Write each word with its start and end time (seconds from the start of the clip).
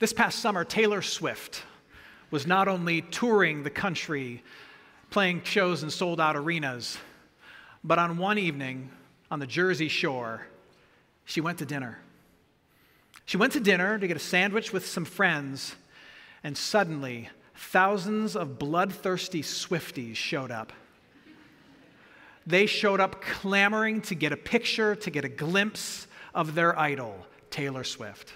This 0.00 0.14
past 0.14 0.38
summer, 0.38 0.64
Taylor 0.64 1.02
Swift 1.02 1.62
was 2.30 2.46
not 2.46 2.68
only 2.68 3.02
touring 3.02 3.62
the 3.62 3.70
country, 3.70 4.42
playing 5.10 5.42
shows 5.42 5.82
in 5.82 5.90
sold 5.90 6.18
out 6.18 6.36
arenas, 6.36 6.96
but 7.84 7.98
on 7.98 8.16
one 8.16 8.38
evening 8.38 8.90
on 9.30 9.40
the 9.40 9.46
Jersey 9.46 9.88
shore, 9.88 10.46
she 11.26 11.42
went 11.42 11.58
to 11.58 11.66
dinner. 11.66 11.98
She 13.26 13.36
went 13.36 13.52
to 13.52 13.60
dinner 13.60 13.98
to 13.98 14.08
get 14.08 14.16
a 14.16 14.20
sandwich 14.20 14.72
with 14.72 14.86
some 14.86 15.04
friends, 15.04 15.74
and 16.42 16.56
suddenly, 16.56 17.28
thousands 17.54 18.36
of 18.36 18.58
bloodthirsty 18.58 19.42
Swifties 19.42 20.16
showed 20.16 20.50
up. 20.50 20.72
They 22.46 22.64
showed 22.64 23.00
up 23.00 23.20
clamoring 23.20 24.00
to 24.02 24.14
get 24.14 24.32
a 24.32 24.36
picture, 24.38 24.96
to 24.96 25.10
get 25.10 25.26
a 25.26 25.28
glimpse 25.28 26.06
of 26.34 26.54
their 26.54 26.76
idol, 26.78 27.26
Taylor 27.50 27.84
Swift. 27.84 28.32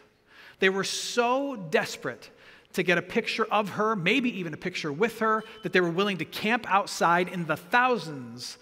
They 0.65 0.71
were 0.71 0.83
so 0.83 1.57
desperate 1.57 2.31
to 2.73 2.83
get 2.83 2.97
a 2.97 3.03
picture 3.03 3.45
of 3.45 3.69
her, 3.69 3.95
maybe 3.95 4.31
even 4.39 4.55
a 4.55 4.57
picture 4.57 4.91
with 4.91 5.19
her, 5.19 5.45
that 5.63 5.75
they 5.75 5.81
were 5.83 5.91
willing 5.91 6.17
to 6.17 6.25
camp 6.25 6.65
outside 6.67 7.29
in 7.29 7.45
the 7.45 7.59
thousands 7.59 8.57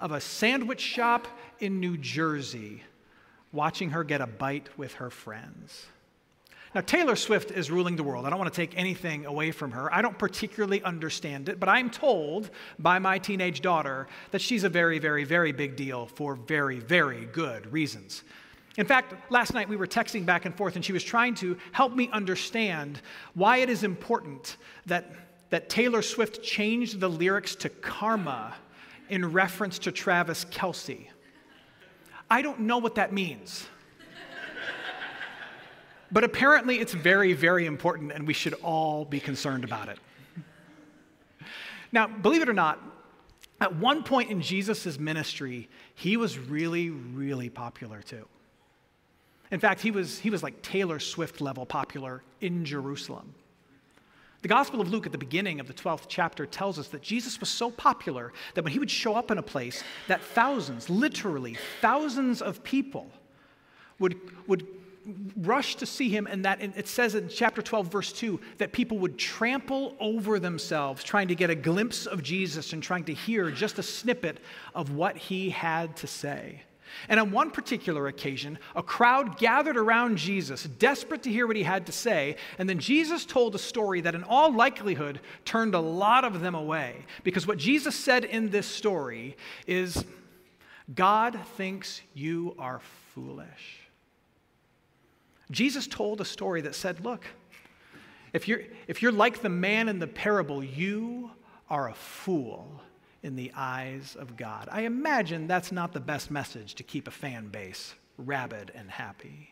of 0.00 0.10
a 0.10 0.20
sandwich 0.20 0.80
shop 0.80 1.28
in 1.60 1.78
New 1.78 1.96
Jersey, 1.96 2.82
watching 3.52 3.90
her 3.90 4.02
get 4.02 4.20
a 4.20 4.26
bite 4.26 4.68
with 4.76 4.94
her 4.94 5.10
friends. 5.10 5.86
Now, 6.74 6.80
Taylor 6.80 7.14
Swift 7.14 7.52
is 7.52 7.70
ruling 7.70 7.94
the 7.94 8.02
world. 8.02 8.26
I 8.26 8.30
don't 8.30 8.40
want 8.40 8.52
to 8.52 8.60
take 8.60 8.76
anything 8.76 9.24
away 9.24 9.52
from 9.52 9.70
her. 9.70 9.94
I 9.94 10.02
don't 10.02 10.18
particularly 10.18 10.82
understand 10.82 11.48
it, 11.48 11.60
but 11.60 11.68
I'm 11.68 11.88
told 11.88 12.50
by 12.80 12.98
my 12.98 13.20
teenage 13.20 13.60
daughter 13.60 14.08
that 14.32 14.40
she's 14.40 14.64
a 14.64 14.68
very, 14.68 14.98
very, 14.98 15.22
very 15.22 15.52
big 15.52 15.76
deal 15.76 16.06
for 16.06 16.34
very, 16.34 16.80
very 16.80 17.26
good 17.26 17.72
reasons. 17.72 18.24
In 18.76 18.86
fact, 18.86 19.30
last 19.30 19.54
night 19.54 19.68
we 19.68 19.76
were 19.76 19.86
texting 19.86 20.26
back 20.26 20.46
and 20.46 20.54
forth, 20.54 20.74
and 20.74 20.84
she 20.84 20.92
was 20.92 21.04
trying 21.04 21.34
to 21.36 21.56
help 21.72 21.94
me 21.94 22.08
understand 22.12 23.00
why 23.34 23.58
it 23.58 23.70
is 23.70 23.84
important 23.84 24.56
that, 24.86 25.12
that 25.50 25.68
Taylor 25.68 26.02
Swift 26.02 26.42
changed 26.42 26.98
the 26.98 27.08
lyrics 27.08 27.54
to 27.56 27.68
karma 27.68 28.54
in 29.10 29.32
reference 29.32 29.78
to 29.80 29.92
Travis 29.92 30.44
Kelce. 30.46 31.06
I 32.28 32.42
don't 32.42 32.60
know 32.60 32.78
what 32.78 32.96
that 32.96 33.12
means. 33.12 33.66
but 36.10 36.24
apparently, 36.24 36.80
it's 36.80 36.94
very, 36.94 37.32
very 37.32 37.66
important, 37.66 38.10
and 38.10 38.26
we 38.26 38.32
should 38.32 38.54
all 38.54 39.04
be 39.04 39.20
concerned 39.20 39.62
about 39.62 39.88
it. 39.88 39.98
Now, 41.92 42.08
believe 42.08 42.42
it 42.42 42.48
or 42.48 42.54
not, 42.54 42.82
at 43.60 43.76
one 43.76 44.02
point 44.02 44.30
in 44.30 44.42
Jesus' 44.42 44.98
ministry, 44.98 45.68
he 45.94 46.16
was 46.16 46.38
really, 46.38 46.90
really 46.90 47.48
popular 47.48 48.02
too. 48.02 48.26
In 49.50 49.60
fact, 49.60 49.80
he 49.80 49.90
was, 49.90 50.18
he 50.18 50.30
was 50.30 50.42
like 50.42 50.62
Taylor 50.62 50.98
Swift 50.98 51.40
level 51.40 51.66
popular 51.66 52.22
in 52.40 52.64
Jerusalem. 52.64 53.34
The 54.42 54.48
Gospel 54.48 54.82
of 54.82 54.90
Luke 54.90 55.06
at 55.06 55.12
the 55.12 55.16
beginning 55.16 55.58
of 55.58 55.68
the 55.68 55.72
12th 55.72 56.04
chapter 56.06 56.44
tells 56.44 56.78
us 56.78 56.88
that 56.88 57.00
Jesus 57.00 57.40
was 57.40 57.48
so 57.48 57.70
popular 57.70 58.32
that 58.54 58.62
when 58.62 58.74
he 58.74 58.78
would 58.78 58.90
show 58.90 59.14
up 59.14 59.30
in 59.30 59.38
a 59.38 59.42
place, 59.42 59.82
that 60.06 60.20
thousands, 60.20 60.90
literally 60.90 61.56
thousands 61.80 62.42
of 62.42 62.62
people 62.62 63.10
would, 63.98 64.20
would 64.46 64.66
rush 65.36 65.76
to 65.76 65.86
see 65.86 66.08
him, 66.08 66.26
and 66.26 66.44
that 66.44 66.60
it 66.60 66.88
says 66.88 67.14
in 67.14 67.28
chapter 67.28 67.62
12, 67.62 67.90
verse 67.90 68.12
2, 68.12 68.38
that 68.58 68.72
people 68.72 68.98
would 68.98 69.18
trample 69.18 69.96
over 69.98 70.38
themselves 70.38 71.02
trying 71.02 71.28
to 71.28 71.34
get 71.34 71.50
a 71.50 71.54
glimpse 71.54 72.06
of 72.06 72.22
Jesus 72.22 72.72
and 72.72 72.82
trying 72.82 73.04
to 73.04 73.14
hear 73.14 73.50
just 73.50 73.78
a 73.78 73.82
snippet 73.82 74.40
of 74.74 74.90
what 74.90 75.16
he 75.16 75.50
had 75.50 75.96
to 75.96 76.06
say. 76.06 76.62
And 77.08 77.20
on 77.20 77.30
one 77.30 77.50
particular 77.50 78.06
occasion, 78.08 78.58
a 78.74 78.82
crowd 78.82 79.38
gathered 79.38 79.76
around 79.76 80.18
Jesus, 80.18 80.64
desperate 80.64 81.22
to 81.24 81.30
hear 81.30 81.46
what 81.46 81.56
he 81.56 81.62
had 81.62 81.86
to 81.86 81.92
say. 81.92 82.36
And 82.58 82.68
then 82.68 82.78
Jesus 82.78 83.24
told 83.24 83.54
a 83.54 83.58
story 83.58 84.00
that, 84.02 84.14
in 84.14 84.24
all 84.24 84.52
likelihood, 84.52 85.20
turned 85.44 85.74
a 85.74 85.80
lot 85.80 86.24
of 86.24 86.40
them 86.40 86.54
away. 86.54 87.04
Because 87.22 87.46
what 87.46 87.58
Jesus 87.58 87.94
said 87.94 88.24
in 88.24 88.50
this 88.50 88.66
story 88.66 89.36
is 89.66 90.04
God 90.94 91.38
thinks 91.56 92.02
you 92.14 92.54
are 92.58 92.80
foolish. 93.14 93.80
Jesus 95.50 95.86
told 95.86 96.20
a 96.20 96.24
story 96.24 96.60
that 96.62 96.74
said, 96.74 97.04
Look, 97.04 97.24
if 98.32 98.48
you're, 98.48 98.62
if 98.88 99.02
you're 99.02 99.12
like 99.12 99.42
the 99.42 99.48
man 99.48 99.88
in 99.88 99.98
the 99.98 100.06
parable, 100.06 100.62
you 100.62 101.30
are 101.70 101.88
a 101.88 101.94
fool 101.94 102.80
in 103.24 103.34
the 103.34 103.50
eyes 103.56 104.16
of 104.18 104.36
God. 104.36 104.68
I 104.70 104.82
imagine 104.82 105.48
that's 105.48 105.72
not 105.72 105.92
the 105.92 106.00
best 106.00 106.30
message 106.30 106.74
to 106.76 106.82
keep 106.82 107.08
a 107.08 107.10
fan 107.10 107.48
base 107.48 107.94
rabid 108.18 108.70
and 108.74 108.90
happy. 108.90 109.50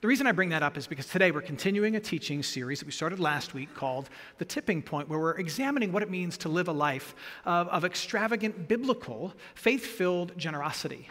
The 0.00 0.08
reason 0.08 0.26
I 0.26 0.32
bring 0.32 0.48
that 0.48 0.62
up 0.62 0.78
is 0.78 0.86
because 0.86 1.06
today 1.06 1.30
we're 1.30 1.42
continuing 1.42 1.96
a 1.96 2.00
teaching 2.00 2.42
series 2.42 2.78
that 2.78 2.86
we 2.86 2.92
started 2.92 3.20
last 3.20 3.52
week 3.52 3.74
called 3.74 4.08
The 4.38 4.44
Tipping 4.44 4.80
Point, 4.80 5.08
where 5.08 5.18
we're 5.18 5.36
examining 5.38 5.92
what 5.92 6.02
it 6.02 6.10
means 6.10 6.38
to 6.38 6.48
live 6.48 6.68
a 6.68 6.72
life 6.72 7.14
of, 7.44 7.68
of 7.68 7.84
extravagant, 7.84 8.68
biblical, 8.68 9.34
faith 9.54 9.84
filled 9.84 10.36
generosity 10.38 11.10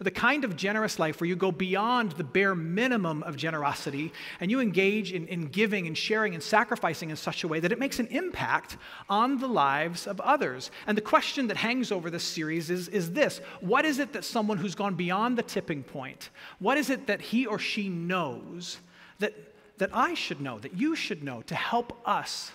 the 0.00 0.10
kind 0.10 0.44
of 0.44 0.56
generous 0.56 0.98
life 0.98 1.20
where 1.20 1.28
you 1.28 1.36
go 1.36 1.50
beyond 1.50 2.12
the 2.12 2.24
bare 2.24 2.54
minimum 2.54 3.22
of 3.22 3.36
generosity 3.36 4.12
and 4.40 4.50
you 4.50 4.60
engage 4.60 5.12
in, 5.12 5.26
in 5.28 5.46
giving 5.46 5.86
and 5.86 5.96
sharing 5.96 6.34
and 6.34 6.42
sacrificing 6.42 7.10
in 7.10 7.16
such 7.16 7.44
a 7.44 7.48
way 7.48 7.60
that 7.60 7.72
it 7.72 7.78
makes 7.78 7.98
an 7.98 8.06
impact 8.08 8.76
on 9.08 9.38
the 9.38 9.46
lives 9.46 10.06
of 10.06 10.20
others. 10.20 10.70
And 10.86 10.96
the 10.96 11.02
question 11.02 11.46
that 11.48 11.56
hangs 11.56 11.90
over 11.90 12.10
this 12.10 12.24
series 12.24 12.70
is, 12.70 12.88
is 12.88 13.12
this 13.12 13.38
What 13.60 13.84
is 13.84 13.98
it 13.98 14.12
that 14.12 14.24
someone 14.24 14.58
who's 14.58 14.74
gone 14.74 14.94
beyond 14.94 15.38
the 15.38 15.42
tipping 15.42 15.82
point, 15.82 16.30
what 16.58 16.76
is 16.76 16.90
it 16.90 17.06
that 17.06 17.20
he 17.20 17.46
or 17.46 17.58
she 17.58 17.88
knows 17.88 18.78
that, 19.18 19.34
that 19.78 19.90
I 19.92 20.14
should 20.14 20.40
know, 20.40 20.58
that 20.58 20.74
you 20.74 20.94
should 20.94 21.24
know 21.24 21.42
to 21.42 21.54
help 21.54 21.98
us, 22.06 22.52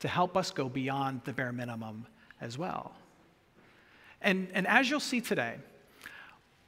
to 0.00 0.08
help 0.08 0.36
us 0.36 0.50
go 0.50 0.68
beyond 0.68 1.22
the 1.24 1.32
bare 1.32 1.52
minimum 1.52 2.06
as 2.40 2.58
well? 2.58 2.94
And, 4.20 4.48
and 4.54 4.66
as 4.66 4.88
you'll 4.88 5.00
see 5.00 5.20
today, 5.20 5.56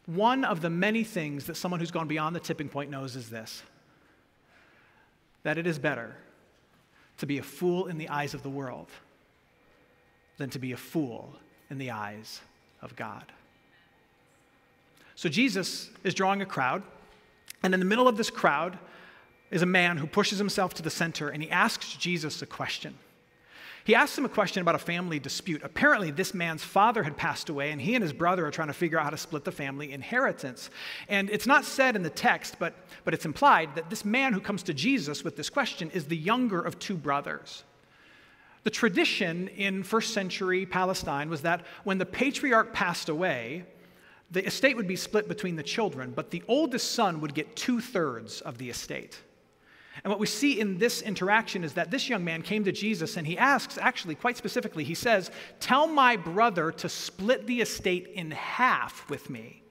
one 0.06 0.44
of 0.44 0.61
the 0.61 0.71
many 0.71 1.05
things 1.05 1.47
that 1.47 1.56
someone 1.56 1.81
who's 1.81 1.91
gone 1.91 2.09
beyond 2.09 2.34
the 2.34 2.41
tipping 2.41 2.69
point 2.69 2.91
knows 2.91 3.17
is 3.17 3.28
this 3.28 3.62
that 5.43 5.59
it 5.59 5.67
is 5.67 5.78
better 5.78 6.17
to 7.19 7.27
be 7.27 7.39
a 7.39 7.43
fool 7.43 7.87
in 7.87 7.99
the 7.99 8.09
eyes 8.09 8.34
of 8.34 8.43
the 8.43 8.50
world 8.50 8.89
than 10.39 10.50
to 10.50 10.59
be 10.59 10.72
a 10.72 10.77
fool 10.77 11.33
in 11.71 11.78
the 11.78 11.93
eyes 11.93 12.41
of 12.83 12.97
God. 12.97 13.25
So 15.15 15.28
Jesus 15.28 15.89
is 16.03 16.15
drawing 16.15 16.43
a 16.43 16.47
crowd, 16.47 16.83
and 17.62 17.72
in 17.72 17.81
the 17.81 17.87
middle 17.87 18.09
of 18.09 18.16
this 18.16 18.28
crowd 18.28 18.77
is 19.50 19.62
a 19.62 19.66
man 19.66 19.97
who 19.97 20.06
pushes 20.06 20.39
himself 20.39 20.75
to 20.75 20.83
the 20.83 20.91
center 20.91 21.28
and 21.28 21.43
he 21.43 21.50
asks 21.50 21.95
Jesus 21.95 22.43
a 22.43 22.47
question. 22.47 22.99
He 23.86 23.94
asks 23.94 24.19
him 24.19 24.24
a 24.24 24.28
question 24.28 24.62
about 24.62 24.74
a 24.74 24.78
family 24.78 25.20
dispute. 25.20 25.62
Apparently, 25.62 26.10
this 26.10 26.34
man's 26.34 26.64
father 26.64 27.04
had 27.04 27.16
passed 27.16 27.50
away, 27.50 27.70
and 27.70 27.80
he 27.80 27.94
and 27.94 28.02
his 28.02 28.12
brother 28.12 28.44
are 28.44 28.50
trying 28.50 28.66
to 28.66 28.74
figure 28.74 28.98
out 28.98 29.04
how 29.04 29.10
to 29.10 29.16
split 29.16 29.44
the 29.44 29.52
family 29.52 29.92
inheritance. 29.92 30.70
And 31.08 31.30
it's 31.30 31.47
not 31.47 31.64
said 31.64 31.94
in 31.94 32.02
the 32.02 32.10
text, 32.10 32.56
but, 32.58 32.74
but 33.04 33.14
it's 33.14 33.24
implied 33.24 33.76
that 33.76 33.88
this 33.88 34.04
man 34.04 34.32
who 34.32 34.41
comes 34.41 34.64
to 34.64 34.74
Jesus 34.74 35.22
with 35.22 35.36
this 35.36 35.48
question 35.48 35.88
is 35.92 36.06
the 36.06 36.16
younger 36.16 36.60
of 36.60 36.80
two 36.80 36.97
brothers. 36.97 37.62
The 38.64 38.70
tradition 38.70 39.47
in 39.47 39.84
first 39.84 40.12
century 40.12 40.66
Palestine 40.66 41.30
was 41.30 41.42
that 41.42 41.64
when 41.84 41.98
the 41.98 42.06
patriarch 42.06 42.72
passed 42.72 43.08
away, 43.08 43.66
the 44.32 44.44
estate 44.44 44.74
would 44.74 44.88
be 44.88 44.97
split 44.97 45.28
between 45.28 45.54
the 45.54 45.62
children, 45.62 46.10
but 46.10 46.32
the 46.32 46.42
oldest 46.48 46.91
son 46.91 47.20
would 47.20 47.34
get 47.34 47.54
two 47.54 47.80
thirds 47.80 48.41
of 48.41 48.58
the 48.58 48.68
estate. 48.68 49.22
And 50.05 50.11
what 50.11 50.21
we 50.21 50.27
see 50.27 50.61
in 50.61 50.79
this 50.79 51.03
interaction 51.03 51.65
is 51.65 51.73
that 51.75 51.91
this 51.91 52.09
young 52.09 52.25
man 52.25 52.43
came 52.43 52.65
to 52.65 52.73
Jesus 52.73 53.17
and 53.17 53.27
he 53.27 53.39
asks, 53.39 53.79
actually, 53.79 54.15
quite 54.15 54.37
specifically, 54.37 54.84
he 54.84 54.95
says, 54.95 55.31
Tell 55.61 55.87
my 55.87 56.17
brother 56.17 56.71
to 56.73 56.89
split 56.89 57.47
the 57.47 57.61
estate 57.61 58.09
in 58.15 58.31
half 58.31 59.09
with 59.09 59.31
me. 59.31 59.62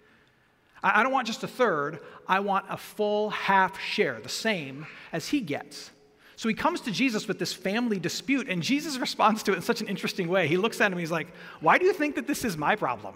I 0.83 1.01
don't 1.01 1.11
want 1.11 1.25
just 1.25 1.43
a 1.43 1.47
third, 1.47 1.99
I 2.27 2.41
want 2.41 2.65
a 2.69 2.77
full 2.77 3.31
half 3.31 3.79
share, 3.79 4.19
the 4.21 4.29
same 4.29 4.85
as 5.11 5.29
he 5.29 5.41
gets. 5.41 5.91
So 6.35 6.49
he 6.49 6.55
comes 6.55 6.81
to 6.81 6.91
Jesus 6.91 7.27
with 7.27 7.39
this 7.39 7.53
family 7.53 7.97
dispute, 7.97 8.49
and 8.49 8.61
Jesus 8.61 8.97
responds 8.99 9.41
to 9.43 9.53
it 9.53 9.55
in 9.55 9.61
such 9.61 9.81
an 9.81 9.87
interesting 9.87 10.27
way. 10.27 10.47
He 10.47 10.57
looks 10.57 10.81
at 10.81 10.87
him 10.87 10.93
and 10.93 10.99
he's 10.99 11.11
like, 11.11 11.27
Why 11.59 11.77
do 11.77 11.85
you 11.85 11.93
think 11.93 12.15
that 12.15 12.27
this 12.27 12.45
is 12.45 12.57
my 12.57 12.75
problem? 12.75 13.15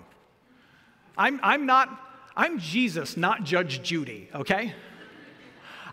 I'm, 1.18 1.40
I'm 1.44 1.66
not, 1.66 2.00
I'm 2.36 2.60
Jesus, 2.60 3.18
not 3.18 3.44
Judge 3.44 3.84
Judy, 3.84 4.30
okay? 4.34 4.74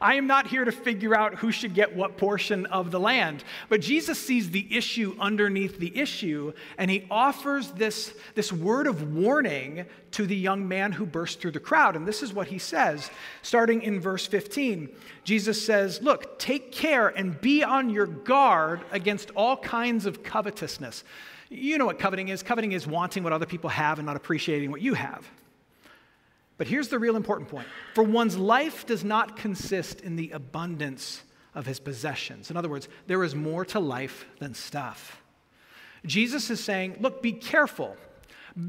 I 0.01 0.15
am 0.15 0.27
not 0.27 0.47
here 0.47 0.65
to 0.65 0.73
figure 0.73 1.17
out 1.17 1.37
who 1.37 1.51
should 1.51 1.75
get 1.75 1.95
what 1.95 2.17
portion 2.17 2.67
of 2.67 2.91
the 2.91 3.01
land. 3.01 3.45
But 3.69 3.81
Jesus 3.81 4.19
sees 4.19 4.51
the 4.51 4.67
issue 4.77 5.17
underneath 5.19 5.79
the 5.79 5.97
issue, 5.97 6.53
and 6.79 6.91
he 6.91 7.07
offers 7.11 7.71
this, 7.73 8.15
this 8.35 8.53
word 8.53 8.87
of 8.87 9.15
warning 9.15 9.87
to 10.13 10.27
the 10.27 10.37
young 10.37 10.67
man 10.67 10.93
who 10.93 11.07
burst 11.07 11.41
through 11.41 11.53
the 11.53 11.61
crowd. 11.61 11.97
And 11.97 12.07
this 12.07 12.23
is 12.23 12.33
what 12.33 12.49
he 12.49 12.59
says, 12.59 13.11
starting 13.43 13.83
in 13.83 14.01
verse 14.01 14.27
15. 14.27 14.89
Jesus 15.25 15.65
says, 15.65 16.01
Look, 16.03 16.39
take 16.39 16.73
care 16.73 17.09
and 17.09 17.41
be 17.41 17.63
on 17.63 17.91
your 17.91 18.07
guard 18.07 18.83
against 18.93 19.31
all 19.33 19.57
kinds 19.57 20.07
of 20.07 20.23
covetousness. 20.23 21.05
You 21.49 21.79
know 21.79 21.87
what 21.87 21.99
coveting 21.99 22.29
is 22.29 22.43
coveting 22.43 22.73
is 22.73 22.87
wanting 22.87 23.23
what 23.23 23.33
other 23.33 23.47
people 23.47 23.71
have 23.71 23.99
and 23.99 24.07
not 24.07 24.17
appreciating 24.17 24.71
what 24.71 24.81
you 24.81 24.95
have. 24.95 25.29
But 26.59 26.67
here's 26.67 26.89
the 26.89 26.99
real 26.99 27.17
important 27.17 27.51
point 27.51 27.67
for 27.95 28.03
one's 28.03 28.37
life 28.37 28.87
does 28.87 29.05
not 29.05 29.37
consist 29.37 30.01
in 30.01 30.17
the 30.17 30.31
abundance 30.31 31.23
of 31.55 31.67
his 31.67 31.81
possessions. 31.81 32.51
In 32.51 32.57
other 32.57 32.69
words, 32.69 32.89
there 33.07 33.25
is 33.25 33.35
more 33.35 33.65
to 33.67 33.81
life 33.81 34.27
than 34.39 34.55
stuff. 34.55 35.23
Jesus 36.05 36.51
is 36.51 36.63
saying, 36.63 36.97
look, 37.01 37.23
be 37.23 37.33
careful. 37.33 37.97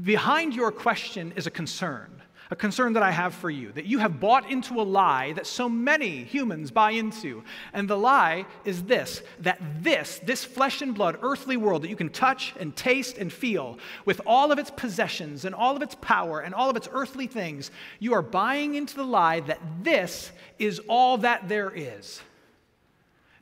Behind 0.02 0.54
your 0.54 0.72
question 0.72 1.32
is 1.36 1.46
a 1.46 1.50
concern 1.50 2.22
a 2.50 2.56
concern 2.56 2.94
that 2.94 3.02
I 3.02 3.10
have 3.10 3.34
for 3.34 3.50
you 3.50 3.72
that 3.72 3.84
you 3.84 3.98
have 3.98 4.20
bought 4.20 4.50
into 4.50 4.80
a 4.80 4.82
lie 4.82 5.32
that 5.34 5.46
so 5.46 5.68
many 5.68 6.24
humans 6.24 6.70
buy 6.70 6.92
into. 6.92 7.44
And 7.72 7.88
the 7.88 7.98
lie 7.98 8.46
is 8.64 8.84
this 8.84 9.22
that 9.40 9.60
this, 9.82 10.20
this 10.24 10.44
flesh 10.44 10.80
and 10.80 10.94
blood, 10.94 11.18
earthly 11.22 11.56
world 11.56 11.82
that 11.82 11.90
you 11.90 11.96
can 11.96 12.08
touch 12.08 12.54
and 12.58 12.74
taste 12.74 13.18
and 13.18 13.32
feel 13.32 13.78
with 14.04 14.20
all 14.26 14.50
of 14.50 14.58
its 14.58 14.70
possessions 14.70 15.44
and 15.44 15.54
all 15.54 15.76
of 15.76 15.82
its 15.82 15.96
power 16.00 16.40
and 16.40 16.54
all 16.54 16.70
of 16.70 16.76
its 16.76 16.88
earthly 16.92 17.26
things, 17.26 17.70
you 17.98 18.14
are 18.14 18.22
buying 18.22 18.74
into 18.74 18.96
the 18.96 19.04
lie 19.04 19.40
that 19.40 19.60
this 19.82 20.32
is 20.58 20.80
all 20.88 21.18
that 21.18 21.48
there 21.48 21.70
is. 21.74 22.22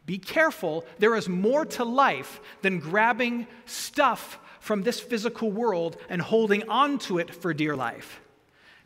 Be 0.05 0.19
careful, 0.19 0.85
there 0.99 1.17
is 1.17 1.29
more 1.29 1.65
to 1.65 1.85
life 1.85 2.41
than 2.63 2.79
grabbing 2.79 3.47
stuff 3.67 4.39
from 4.61 4.83
this 4.83 4.99
physical 4.99 5.51
world 5.51 5.97
and 6.09 6.21
holding 6.21 6.69
on 6.69 6.99
to 6.99 7.19
it 7.19 7.33
for 7.33 7.53
dear 7.55 7.77
life. 7.77 8.21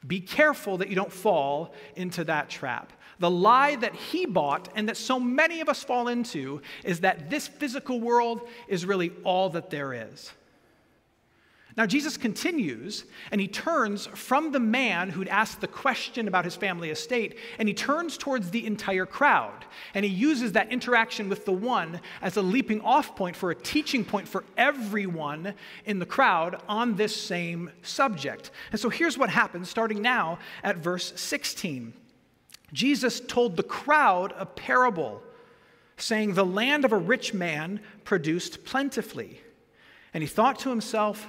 Be 0.07 0.21
careful 0.21 0.79
that 0.79 0.89
you 0.89 0.95
don't 0.95 1.13
fall 1.13 1.75
into 1.95 2.25
that 2.25 2.49
trap. 2.49 2.93
The 3.19 3.31
lie 3.31 3.77
that 3.77 3.95
he 3.95 4.25
bought 4.25 4.71
and 4.75 4.89
that 4.89 4.97
so 4.97 5.21
many 5.21 5.61
of 5.61 5.69
us 5.69 5.85
fall 5.85 6.09
into 6.09 6.63
is 6.85 7.01
that 7.01 7.29
this 7.29 7.47
physical 7.47 8.01
world 8.01 8.49
is 8.67 8.87
really 8.87 9.13
all 9.25 9.51
that 9.51 9.69
there 9.69 9.93
is. 9.93 10.33
Now, 11.77 11.87
Jesus 11.87 12.17
continues 12.17 13.05
and 13.31 13.41
he 13.41 13.47
turns 13.47 14.07
from 14.07 14.51
the 14.51 14.61
man 14.61 15.09
who'd 15.09 15.29
asked 15.29 15.61
the 15.61 15.69
question 15.69 16.27
about 16.27 16.45
his 16.45 16.57
family 16.57 16.91
estate 16.91 17.39
and 17.59 17.69
he 17.69 17.75
turns 17.75 18.19
towards 18.19 18.51
the 18.51 18.67
entire 18.67 19.07
crowd. 19.07 19.65
And 19.95 20.05
he 20.05 20.11
uses 20.11 20.53
that 20.53 20.73
interaction 20.73 21.29
with 21.29 21.45
the 21.45 21.53
one 21.53 22.01
as 22.23 22.37
a 22.37 22.43
leaping 22.43 22.81
off 22.81 23.15
point 23.15 23.37
for 23.37 23.51
a 23.51 23.55
teaching 23.55 24.05
point 24.05 24.27
for 24.27 24.45
everyone 24.57 25.55
in 25.85 26.01
the 26.01 26.07
crowd 26.07 26.61
on 26.69 26.97
this 26.97 27.15
same 27.15 27.71
subject. 27.83 28.51
And 28.73 28.81
so 28.81 28.89
here's 28.89 29.17
what 29.17 29.31
happens 29.31 29.71
starting 29.71 30.03
now 30.03 30.39
at 30.65 30.79
verse 30.79 31.13
16. 31.15 31.93
Jesus 32.73 33.21
told 33.21 33.57
the 33.57 33.63
crowd 33.63 34.33
a 34.37 34.47
parable 34.47 35.23
saying, 35.97 36.35
The 36.35 36.45
land 36.45 36.85
of 36.85 36.93
a 36.93 36.99
rich 36.99 37.33
man 37.33 37.81
produced 38.05 38.65
plentifully. 38.65 39.41
And 40.13 40.23
he 40.23 40.29
thought 40.29 40.59
to 40.61 40.71
himself, 40.71 41.29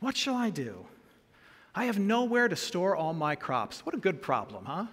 what 0.00 0.16
shall 0.16 0.34
I 0.34 0.50
do? 0.50 0.86
I 1.74 1.84
have 1.84 1.98
nowhere 1.98 2.48
to 2.48 2.56
store 2.56 2.96
all 2.96 3.12
my 3.12 3.34
crops. 3.34 3.84
What 3.84 3.94
a 3.94 3.98
good 3.98 4.20
problem, 4.22 4.64
huh? 4.64 4.86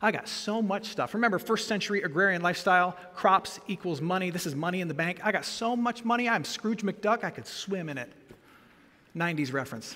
I 0.00 0.10
got 0.10 0.28
so 0.28 0.60
much 0.60 0.86
stuff. 0.88 1.14
Remember, 1.14 1.38
first 1.38 1.68
century 1.68 2.02
agrarian 2.02 2.42
lifestyle 2.42 2.96
crops 3.14 3.60
equals 3.68 4.00
money. 4.00 4.30
This 4.30 4.46
is 4.46 4.54
money 4.54 4.80
in 4.80 4.88
the 4.88 4.94
bank. 4.94 5.20
I 5.22 5.30
got 5.30 5.44
so 5.44 5.76
much 5.76 6.04
money, 6.04 6.28
I'm 6.28 6.44
Scrooge 6.44 6.82
McDuck, 6.82 7.22
I 7.22 7.30
could 7.30 7.46
swim 7.46 7.88
in 7.88 7.98
it. 7.98 8.12
90s 9.16 9.52
reference. 9.52 9.94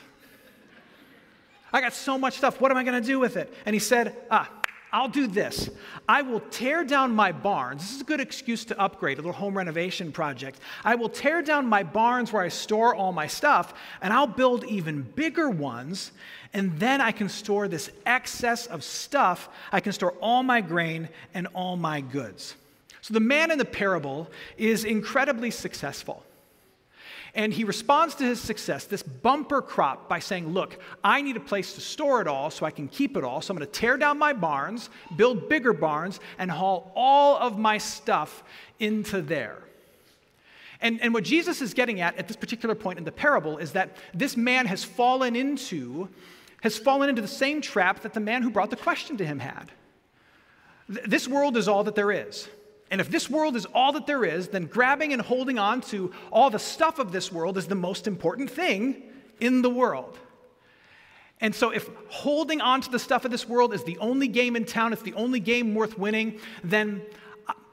I 1.73 1.81
got 1.81 1.93
so 1.93 2.17
much 2.17 2.39
stuff. 2.39 2.61
What 2.61 2.71
am 2.71 2.77
I 2.77 2.85
going 2.85 3.01
to 3.01 3.07
do 3.07 3.19
with 3.19 3.37
it? 3.37 3.53
And 3.67 3.75
he 3.75 3.81
said, 3.81 4.17
Ah, 4.31 4.49
I'll 4.97 5.09
do 5.09 5.27
this. 5.27 5.69
I 6.09 6.23
will 6.23 6.41
tear 6.41 6.83
down 6.83 7.15
my 7.15 7.31
barns. 7.31 7.83
This 7.83 7.97
is 7.97 8.01
a 8.01 8.05
good 8.05 8.19
excuse 8.19 8.65
to 8.65 8.81
upgrade, 8.81 9.19
a 9.19 9.21
little 9.21 9.35
home 9.35 9.55
renovation 9.55 10.11
project. 10.11 10.59
I 10.85 10.95
will 10.95 11.11
tear 11.11 11.43
down 11.43 11.67
my 11.67 11.83
barns 11.83 12.33
where 12.33 12.43
I 12.43 12.49
store 12.49 12.95
all 12.95 13.13
my 13.13 13.27
stuff, 13.27 13.75
and 14.01 14.11
I'll 14.11 14.27
build 14.27 14.65
even 14.65 15.03
bigger 15.03 15.51
ones, 15.51 16.13
and 16.55 16.81
then 16.81 17.03
I 17.03 17.13
can 17.13 17.29
store 17.29 17.69
this 17.69 17.91
excess 18.07 18.69
of 18.69 18.83
stuff. 18.83 19.51
I 19.71 19.81
can 19.81 19.93
store 19.93 20.13
all 20.23 20.43
my 20.43 20.63
grain 20.63 21.11
and 21.35 21.47
all 21.49 21.77
my 21.77 22.01
goods. 22.01 22.55
So 23.03 23.13
the 23.13 23.21
man 23.21 23.51
in 23.51 23.59
the 23.59 23.67
parable 23.67 24.31
is 24.57 24.87
incredibly 24.87 25.51
successful. 25.51 26.25
And 27.37 27.53
he 27.53 27.65
responds 27.65 28.15
to 28.17 28.25
his 28.25 28.41
success, 28.41 28.87
this 28.87 29.03
bumper 29.03 29.61
crop, 29.61 30.09
by 30.09 30.19
saying, 30.21 30.49
Look, 30.49 30.79
I 31.05 31.21
need 31.21 31.37
a 31.37 31.41
place 31.41 31.75
to 31.75 31.83
store 31.83 32.23
it 32.23 32.27
all 32.27 32.51
so 32.51 32.65
I 32.65 32.71
can 32.71 32.89
keep 32.89 33.15
it 33.15 33.23
all. 33.23 33.43
So 33.43 33.53
I'm 33.53 33.59
going 33.59 33.71
to 33.71 33.73
tear 33.73 33.99
down 33.99 34.19
my 34.19 34.33
barns, 34.33 34.89
build 35.17 35.47
bigger 35.49 35.75
barns, 35.75 36.19
and 36.39 36.51
haul 36.51 36.91
all 36.97 37.37
of 37.37 37.59
my 37.59 37.77
stuff 37.77 38.43
into 38.79 39.21
there. 39.21 39.59
And, 40.81 40.99
and 41.03 41.13
what 41.13 41.25
Jesus 41.25 41.61
is 41.61 41.75
getting 41.75 42.01
at 42.01 42.17
at 42.17 42.27
this 42.27 42.37
particular 42.37 42.75
point 42.75 42.99
in 42.99 43.05
the 43.05 43.13
parable 43.13 43.59
is 43.59 43.73
that 43.73 43.97
this 44.15 44.35
man 44.37 44.65
has 44.67 44.83
fallen 44.83 45.37
into 45.37 46.09
has 46.63 46.79
fallen 46.79 47.11
into 47.11 47.23
the 47.23 47.29
same 47.29 47.61
trap 47.61 48.01
that 48.01 48.15
the 48.15 48.21
man 48.21 48.43
who 48.43 48.51
brought 48.51 48.71
the 48.71 48.77
question 48.77 49.19
to 49.19 49.27
him 49.27 49.39
had. 49.39 49.71
This 50.89 51.29
world 51.29 51.57
is 51.57 51.69
all 51.69 51.85
that 51.85 51.95
there 51.95 52.11
is. 52.11 52.49
And 52.91 53.01
if 53.01 53.11
this 53.11 53.29
world 53.29 53.57
is 53.57 53.67
all 53.67 53.93
that 53.93 54.07
there 54.07 54.25
is, 54.25 54.49
then 54.49 54.67
grabbing 54.67 55.13
and 55.13 55.21
holding 55.21 55.59
on 55.59 55.81
to 55.83 56.13
all 56.31 56.51
the 56.51 56.59
stuff 56.59 56.99
of 56.99 57.11
this 57.13 57.33
world 57.33 57.59
is 57.59 57.67
the 57.67 57.75
most 57.75 58.07
important 58.07 58.51
thing 58.51 59.03
in 59.41 59.63
the 59.63 59.71
world. 59.71 60.19
And 61.41 61.55
so, 61.55 61.71
if 61.71 61.91
holding 62.09 62.61
on 62.61 62.81
to 62.81 62.91
the 62.91 62.99
stuff 62.99 63.25
of 63.25 63.31
this 63.31 63.47
world 63.47 63.75
is 63.75 63.85
the 63.85 63.99
only 63.99 64.29
game 64.29 64.57
in 64.57 64.65
town, 64.65 64.93
it's 64.93 65.03
the 65.03 65.13
only 65.15 65.41
game 65.41 65.75
worth 65.75 65.99
winning, 65.99 66.39
then 66.65 67.03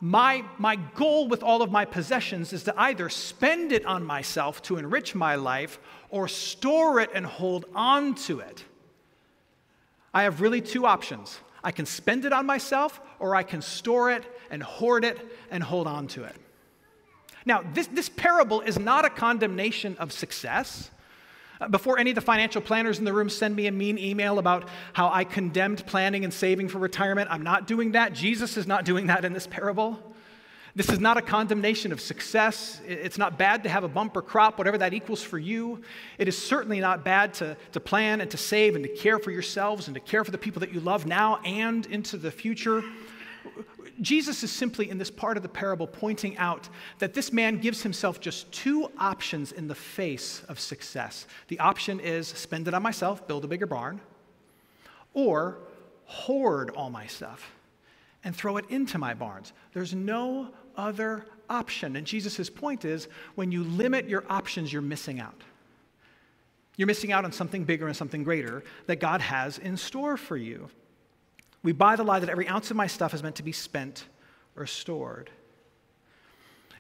my, 0.02 0.44
my 0.58 0.76
goal 0.76 1.30
with 1.30 1.44
all 1.44 1.62
of 1.62 1.72
my 1.72 1.86
possessions 1.86 2.52
is 2.52 2.64
to 2.64 2.74
either 2.78 3.08
spend 3.08 3.72
it 3.72 3.86
on 3.86 4.04
myself 4.04 4.62
to 4.64 4.76
enrich 4.76 5.16
my 5.16 5.36
life 5.36 5.80
or 6.10 6.28
store 6.28 7.00
it 7.00 7.10
and 7.14 7.26
hold 7.26 7.66
on 7.74 8.16
to 8.16 8.42
it. 8.42 8.66
I 10.14 10.24
have 10.24 10.42
really 10.42 10.60
two 10.60 10.86
options 10.86 11.40
I 11.64 11.72
can 11.72 11.86
spend 11.86 12.26
it 12.26 12.34
on 12.34 12.46
myself 12.46 13.00
or 13.20 13.34
I 13.34 13.44
can 13.44 13.62
store 13.62 14.12
it 14.12 14.26
and 14.54 14.62
hoard 14.62 15.04
it 15.04 15.18
and 15.50 15.64
hold 15.64 15.88
on 15.88 16.08
to 16.08 16.24
it. 16.24 16.36
Now, 17.46 17.64
this, 17.74 17.88
this 17.88 18.08
parable 18.08 18.62
is 18.62 18.78
not 18.80 19.04
a 19.04 19.10
condemnation 19.10 19.98
of 19.98 20.14
success. 20.14 20.92
Uh, 21.60 21.68
before 21.68 21.98
any 21.98 22.12
of 22.12 22.16
the 22.16 22.22
financial 22.22 22.62
planners 22.62 23.00
in 23.00 23.06
the 23.06 23.12
room 23.12 23.30
send 23.30 23.56
me 23.56 23.66
a 23.66 23.72
mean 23.72 23.98
email 23.98 24.38
about 24.38 24.70
how 24.94 25.10
I 25.12 25.24
condemned 25.24 25.86
planning 25.88 26.24
and 26.24 26.32
saving 26.32 26.70
for 26.70 26.78
retirement, 26.78 27.30
I'm 27.32 27.42
not 27.42 27.66
doing 27.66 27.94
that. 27.94 28.14
Jesus 28.14 28.56
is 28.56 28.68
not 28.68 28.86
doing 28.86 29.08
that 29.08 29.26
in 29.26 29.34
this 29.34 29.48
parable. 29.48 30.00
This 30.76 30.90
is 30.90 31.00
not 31.00 31.18
a 31.18 31.22
condemnation 31.22 31.92
of 31.92 32.00
success. 32.00 32.80
It's 32.88 33.18
not 33.18 33.38
bad 33.38 33.64
to 33.64 33.70
have 33.70 33.84
a 33.84 33.88
bumper 33.88 34.22
crop, 34.22 34.58
whatever 34.60 34.78
that 34.78 34.94
equals 34.94 35.22
for 35.24 35.38
you. 35.40 35.82
It 36.20 36.28
is 36.28 36.38
certainly 36.38 36.80
not 36.80 37.04
bad 37.04 37.34
to, 37.36 37.58
to 37.74 37.80
plan 37.80 38.22
and 38.22 38.30
to 38.32 38.38
save 38.38 38.76
and 38.76 38.84
to 38.84 38.90
care 38.90 39.18
for 39.18 39.32
yourselves 39.32 39.88
and 39.88 39.96
to 39.96 40.00
care 40.00 40.24
for 40.24 40.32
the 40.32 40.38
people 40.38 40.60
that 40.62 40.74
you 40.74 40.80
love 40.80 41.06
now 41.06 41.40
and 41.44 41.86
into 41.88 42.18
the 42.18 42.32
future. 42.32 42.84
Jesus 44.02 44.44
is 44.44 44.52
simply 44.52 44.90
in 44.90 44.98
this 44.98 45.12
part 45.12 45.38
of 45.38 45.44
the 45.44 45.50
parable 45.50 45.88
pointing 45.88 46.38
out 46.38 46.68
that 47.00 47.14
this 47.14 47.32
man 47.32 47.60
gives 47.60 47.84
himself 47.84 48.20
just 48.20 48.52
two 48.52 48.92
options 48.98 49.52
in 49.52 49.68
the 49.68 49.76
face 49.76 50.44
of 50.50 50.60
success. 50.60 51.28
The 51.48 51.60
option 51.60 52.00
is 52.00 52.28
spend 52.28 52.68
it 52.68 52.74
on 52.74 52.82
myself, 52.82 53.28
build 53.28 53.46
a 53.46 53.48
bigger 53.48 53.68
barn, 53.68 54.02
or 55.14 55.58
hoard 56.06 56.72
all 56.72 56.90
my 56.90 57.08
stuff 57.08 57.52
and 58.24 58.36
throw 58.36 58.58
it 58.58 58.66
into 58.70 58.98
my 58.98 59.14
barns. 59.14 59.54
There's 59.74 59.94
no 59.94 60.50
other 60.78 61.26
option. 61.50 61.96
And 61.96 62.08
Jesus' 62.08 62.50
point 62.50 62.86
is 62.86 63.08
when 63.36 63.52
you 63.52 63.64
limit 63.64 64.08
your 64.08 64.24
options, 64.30 64.72
you're 64.72 64.82
missing 64.82 65.20
out. 65.20 65.42
You're 66.76 66.88
missing 66.88 67.12
out 67.12 67.26
on 67.26 67.32
something 67.32 67.66
bigger 67.66 67.88
and 67.88 67.96
something 67.96 68.24
greater 68.24 68.64
that 68.88 69.00
God 69.00 69.22
has 69.22 69.60
in 69.60 69.78
store 69.78 70.18
for 70.18 70.38
you. 70.38 70.70
We 71.64 71.72
buy 71.72 71.96
the 71.96 72.04
lie 72.04 72.20
that 72.20 72.30
every 72.30 72.48
ounce 72.48 72.70
of 72.70 72.78
my 72.78 72.88
stuff 72.88 73.14
is 73.14 73.24
meant 73.24 73.38
to 73.38 73.44
be 73.44 73.54
spent 73.54 74.06
or 74.56 74.68
stored. 74.68 75.30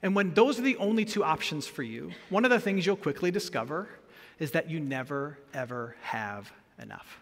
And 0.02 0.13
when 0.13 0.34
those 0.34 0.60
are 0.60 0.63
the 0.63 0.75
only 0.78 1.06
two 1.06 1.24
options 1.24 1.66
for 1.66 1.82
you, 1.82 2.12
one 2.30 2.44
of 2.44 2.52
the 2.52 2.60
things 2.60 2.86
you'll 2.86 2.98
quickly 2.98 3.32
discover 3.32 3.88
is 4.38 4.52
that 4.52 4.70
you 4.70 4.80
never, 4.80 5.40
ever 5.54 5.96
have 6.02 6.52
enough. 6.82 7.20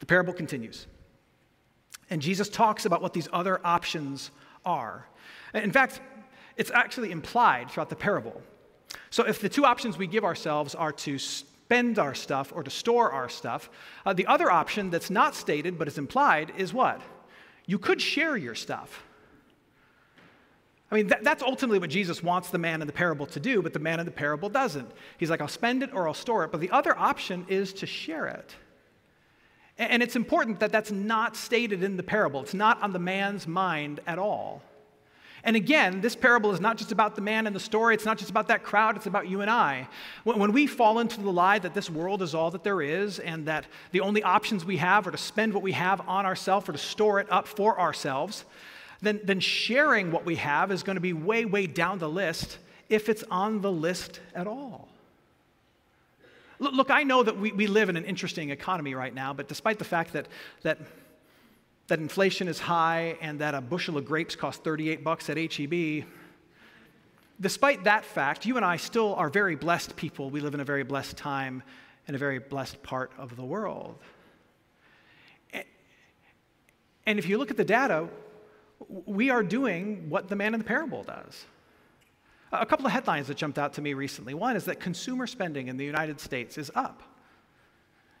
The 0.00 0.06
parable 0.06 0.32
continues. 0.32 0.86
And 2.10 2.20
Jesus 2.20 2.48
talks 2.48 2.84
about 2.84 3.00
what 3.00 3.12
these 3.12 3.28
other 3.32 3.60
options 3.64 4.32
are. 4.64 5.06
In 5.54 5.70
fact, 5.70 6.00
it's 6.56 6.70
actually 6.72 7.12
implied 7.12 7.70
throughout 7.70 7.90
the 7.90 7.96
parable. 7.96 8.42
So 9.10 9.24
if 9.24 9.40
the 9.40 9.48
two 9.48 9.64
options 9.64 9.96
we 9.96 10.06
give 10.06 10.24
ourselves 10.24 10.74
are 10.74 10.92
to 10.92 11.18
spend 11.66 11.98
our 11.98 12.14
stuff 12.14 12.52
or 12.54 12.62
to 12.62 12.70
store 12.70 13.10
our 13.10 13.28
stuff. 13.28 13.68
Uh, 14.04 14.12
the 14.12 14.26
other 14.26 14.48
option 14.52 14.88
that's 14.88 15.10
not 15.10 15.34
stated 15.34 15.76
but 15.76 15.88
is 15.88 15.98
implied 15.98 16.52
is 16.56 16.72
what? 16.72 17.00
You 17.66 17.76
could 17.76 18.00
share 18.00 18.36
your 18.36 18.54
stuff. 18.54 19.02
I 20.92 20.94
mean, 20.94 21.08
that, 21.08 21.24
that's 21.24 21.42
ultimately 21.42 21.80
what 21.80 21.90
Jesus 21.90 22.22
wants 22.22 22.50
the 22.50 22.58
man 22.58 22.82
in 22.82 22.86
the 22.86 22.92
parable 22.92 23.26
to 23.26 23.40
do, 23.40 23.62
but 23.62 23.72
the 23.72 23.80
man 23.80 23.98
in 23.98 24.06
the 24.06 24.12
parable 24.12 24.48
doesn't. 24.48 24.88
He's 25.18 25.28
like, 25.28 25.40
I'll 25.40 25.48
spend 25.48 25.82
it 25.82 25.92
or 25.92 26.06
I'll 26.06 26.14
store 26.14 26.44
it. 26.44 26.52
But 26.52 26.60
the 26.60 26.70
other 26.70 26.96
option 26.96 27.44
is 27.48 27.72
to 27.72 27.86
share 27.86 28.28
it. 28.28 28.54
And, 29.76 29.90
and 29.90 30.02
it's 30.04 30.14
important 30.14 30.60
that 30.60 30.70
that's 30.70 30.92
not 30.92 31.34
stated 31.34 31.82
in 31.82 31.96
the 31.96 32.04
parable, 32.04 32.42
it's 32.42 32.54
not 32.54 32.80
on 32.80 32.92
the 32.92 33.00
man's 33.00 33.48
mind 33.48 33.98
at 34.06 34.20
all. 34.20 34.62
And 35.46 35.54
again, 35.54 36.00
this 36.00 36.16
parable 36.16 36.52
is 36.52 36.60
not 36.60 36.76
just 36.76 36.90
about 36.90 37.14
the 37.14 37.20
man 37.20 37.46
and 37.46 37.54
the 37.54 37.60
story, 37.60 37.94
it's 37.94 38.04
not 38.04 38.18
just 38.18 38.30
about 38.30 38.48
that 38.48 38.64
crowd, 38.64 38.96
it's 38.96 39.06
about 39.06 39.28
you 39.28 39.42
and 39.42 39.50
I. 39.50 39.88
When, 40.24 40.52
we 40.52 40.66
fall 40.66 40.98
into 40.98 41.20
the 41.20 41.30
lie 41.30 41.60
that 41.60 41.72
this 41.72 41.88
world 41.88 42.20
is 42.20 42.34
all 42.34 42.50
that 42.50 42.64
there 42.64 42.82
is 42.82 43.20
and 43.20 43.46
that 43.46 43.64
the 43.92 44.00
only 44.00 44.24
options 44.24 44.64
we 44.64 44.78
have 44.78 45.06
are 45.06 45.12
to 45.12 45.16
spend 45.16 45.54
what 45.54 45.62
we 45.62 45.70
have 45.70 46.00
on 46.08 46.26
ourselves 46.26 46.68
or 46.68 46.72
to 46.72 46.78
store 46.78 47.20
it 47.20 47.30
up 47.30 47.46
for 47.46 47.78
ourselves, 47.78 48.44
then, 49.00 49.20
then 49.22 49.38
sharing 49.38 50.10
what 50.10 50.26
we 50.26 50.34
have 50.34 50.72
is 50.72 50.82
going 50.82 50.96
to 50.96 51.00
be 51.00 51.12
way, 51.12 51.44
way 51.44 51.68
down 51.68 52.00
the 52.00 52.08
list 52.08 52.58
if 52.88 53.08
it's 53.08 53.22
on 53.30 53.60
the 53.60 53.70
list 53.70 54.18
at 54.34 54.48
all. 54.48 54.88
Look, 56.58 56.90
I 56.90 57.04
know 57.04 57.22
that 57.22 57.38
we, 57.38 57.52
we 57.52 57.68
live 57.68 57.88
in 57.88 57.96
an 57.96 58.04
interesting 58.04 58.50
economy 58.50 58.94
right 58.94 59.14
now, 59.14 59.32
but 59.32 59.46
despite 59.46 59.78
the 59.78 59.84
fact 59.84 60.12
that, 60.14 60.26
that 60.62 60.78
that 61.88 61.98
inflation 61.98 62.48
is 62.48 62.58
high 62.58 63.16
and 63.20 63.38
that 63.40 63.54
a 63.54 63.60
bushel 63.60 63.96
of 63.96 64.04
grapes 64.04 64.34
costs 64.34 64.60
38 64.62 65.04
bucks 65.04 65.30
at 65.30 65.36
HEB, 65.36 66.04
despite 67.40 67.84
that 67.84 68.04
fact, 68.04 68.46
you 68.46 68.56
and 68.56 68.64
I 68.64 68.76
still 68.76 69.14
are 69.14 69.28
very 69.28 69.54
blessed 69.54 69.96
people. 69.96 70.30
We 70.30 70.40
live 70.40 70.54
in 70.54 70.60
a 70.60 70.64
very 70.64 70.82
blessed 70.82 71.16
time 71.16 71.62
in 72.08 72.14
a 72.14 72.18
very 72.18 72.38
blessed 72.38 72.82
part 72.82 73.12
of 73.18 73.36
the 73.36 73.44
world. 73.44 73.98
And 77.06 77.18
if 77.18 77.28
you 77.28 77.38
look 77.38 77.50
at 77.50 77.56
the 77.56 77.64
data, 77.64 78.08
we 78.88 79.30
are 79.30 79.42
doing 79.42 80.10
what 80.10 80.28
the 80.28 80.36
man 80.36 80.54
in 80.54 80.60
the 80.60 80.64
parable 80.64 81.04
does. 81.04 81.46
A 82.52 82.66
couple 82.66 82.86
of 82.86 82.92
headlines 82.92 83.28
that 83.28 83.36
jumped 83.36 83.58
out 83.58 83.72
to 83.74 83.82
me 83.82 83.94
recently. 83.94 84.34
One 84.34 84.56
is 84.56 84.64
that 84.64 84.80
consumer 84.80 85.26
spending 85.26 85.68
in 85.68 85.76
the 85.76 85.84
United 85.84 86.20
States 86.20 86.58
is 86.58 86.70
up. 86.74 87.02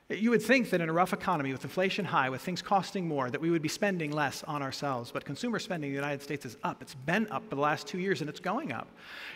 You 0.08 0.30
would 0.30 0.42
think 0.42 0.70
that 0.70 0.80
in 0.80 0.88
a 0.88 0.92
rough 0.92 1.12
economy 1.12 1.50
with 1.50 1.64
inflation 1.64 2.04
high, 2.04 2.30
with 2.30 2.40
things 2.40 2.62
costing 2.62 3.08
more, 3.08 3.28
that 3.28 3.40
we 3.40 3.50
would 3.50 3.62
be 3.62 3.68
spending 3.68 4.12
less 4.12 4.44
on 4.44 4.62
ourselves. 4.62 5.10
But 5.10 5.24
consumer 5.24 5.58
spending 5.58 5.90
in 5.90 5.94
the 5.94 6.00
United 6.00 6.22
States 6.22 6.46
is 6.46 6.56
up. 6.62 6.80
It's 6.80 6.94
been 6.94 7.26
up 7.32 7.48
for 7.48 7.56
the 7.56 7.60
last 7.60 7.88
two 7.88 7.98
years 7.98 8.20
and 8.20 8.30
it's 8.30 8.38
going 8.38 8.70
up. 8.70 8.86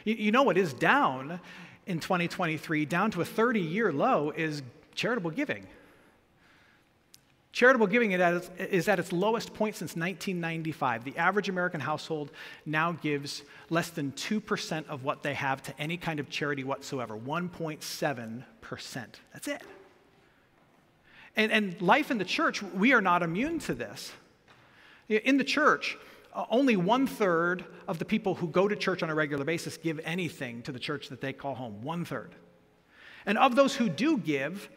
You, 0.04 0.30
know 0.30 0.44
what 0.44 0.56
is 0.56 0.72
down 0.72 1.40
in 1.86 1.98
2023, 1.98 2.84
down 2.84 3.10
to 3.10 3.20
a 3.20 3.24
30 3.24 3.58
year 3.60 3.92
low, 3.92 4.30
is 4.30 4.62
charitable 4.94 5.32
giving. 5.32 5.66
Charitable 7.50 7.88
giving 7.88 8.12
is 8.12 8.88
at 8.88 9.00
its 9.00 9.12
lowest 9.12 9.52
point 9.52 9.74
since 9.74 9.96
1995. 9.96 11.02
The 11.02 11.16
average 11.16 11.48
American 11.48 11.80
household 11.80 12.30
now 12.64 12.92
gives 12.92 13.42
less 13.70 13.90
than 13.90 14.12
2% 14.12 14.86
of 14.86 15.02
what 15.02 15.24
they 15.24 15.34
have 15.34 15.64
to 15.64 15.74
any 15.80 15.96
kind 15.96 16.20
of 16.20 16.30
charity 16.30 16.62
whatsoever 16.62 17.16
1.7%. 17.16 18.44
That's 19.32 19.48
it. 19.48 19.62
And, 21.37 21.52
and 21.52 21.80
life 21.80 22.10
in 22.10 22.18
the 22.18 22.25
church, 22.25 22.62
we 22.62 22.92
are 22.92 23.00
not 23.00 23.22
immune 23.22 23.58
to 23.60 23.75
this. 23.75 24.12
In 25.08 25.37
the 25.38 25.44
church, 25.44 25.96
uh, 26.32 26.44
only 26.50 26.76
one 26.76 27.06
third 27.06 27.64
of 27.88 27.99
the 27.99 28.04
people 28.04 28.34
who 28.37 28.46
go 28.46 28.68
to 28.68 28.76
church 28.76 29.02
on 29.02 29.10
a 29.10 29.14
regular 29.14 29.44
basis 29.44 29.76
give 29.76 30.00
anything 30.04 30.62
to 30.62 30.72
the 30.72 30.78
church 30.78 31.08
that 31.08 31.20
they 31.20 31.32
call 31.32 31.54
home. 31.54 31.82
One 31.82 32.04
third. 32.04 32.34
And 33.26 33.37
of 33.37 33.56
those 33.56 33.75
who 33.75 33.88
do 33.88 34.16
give, 34.16 34.70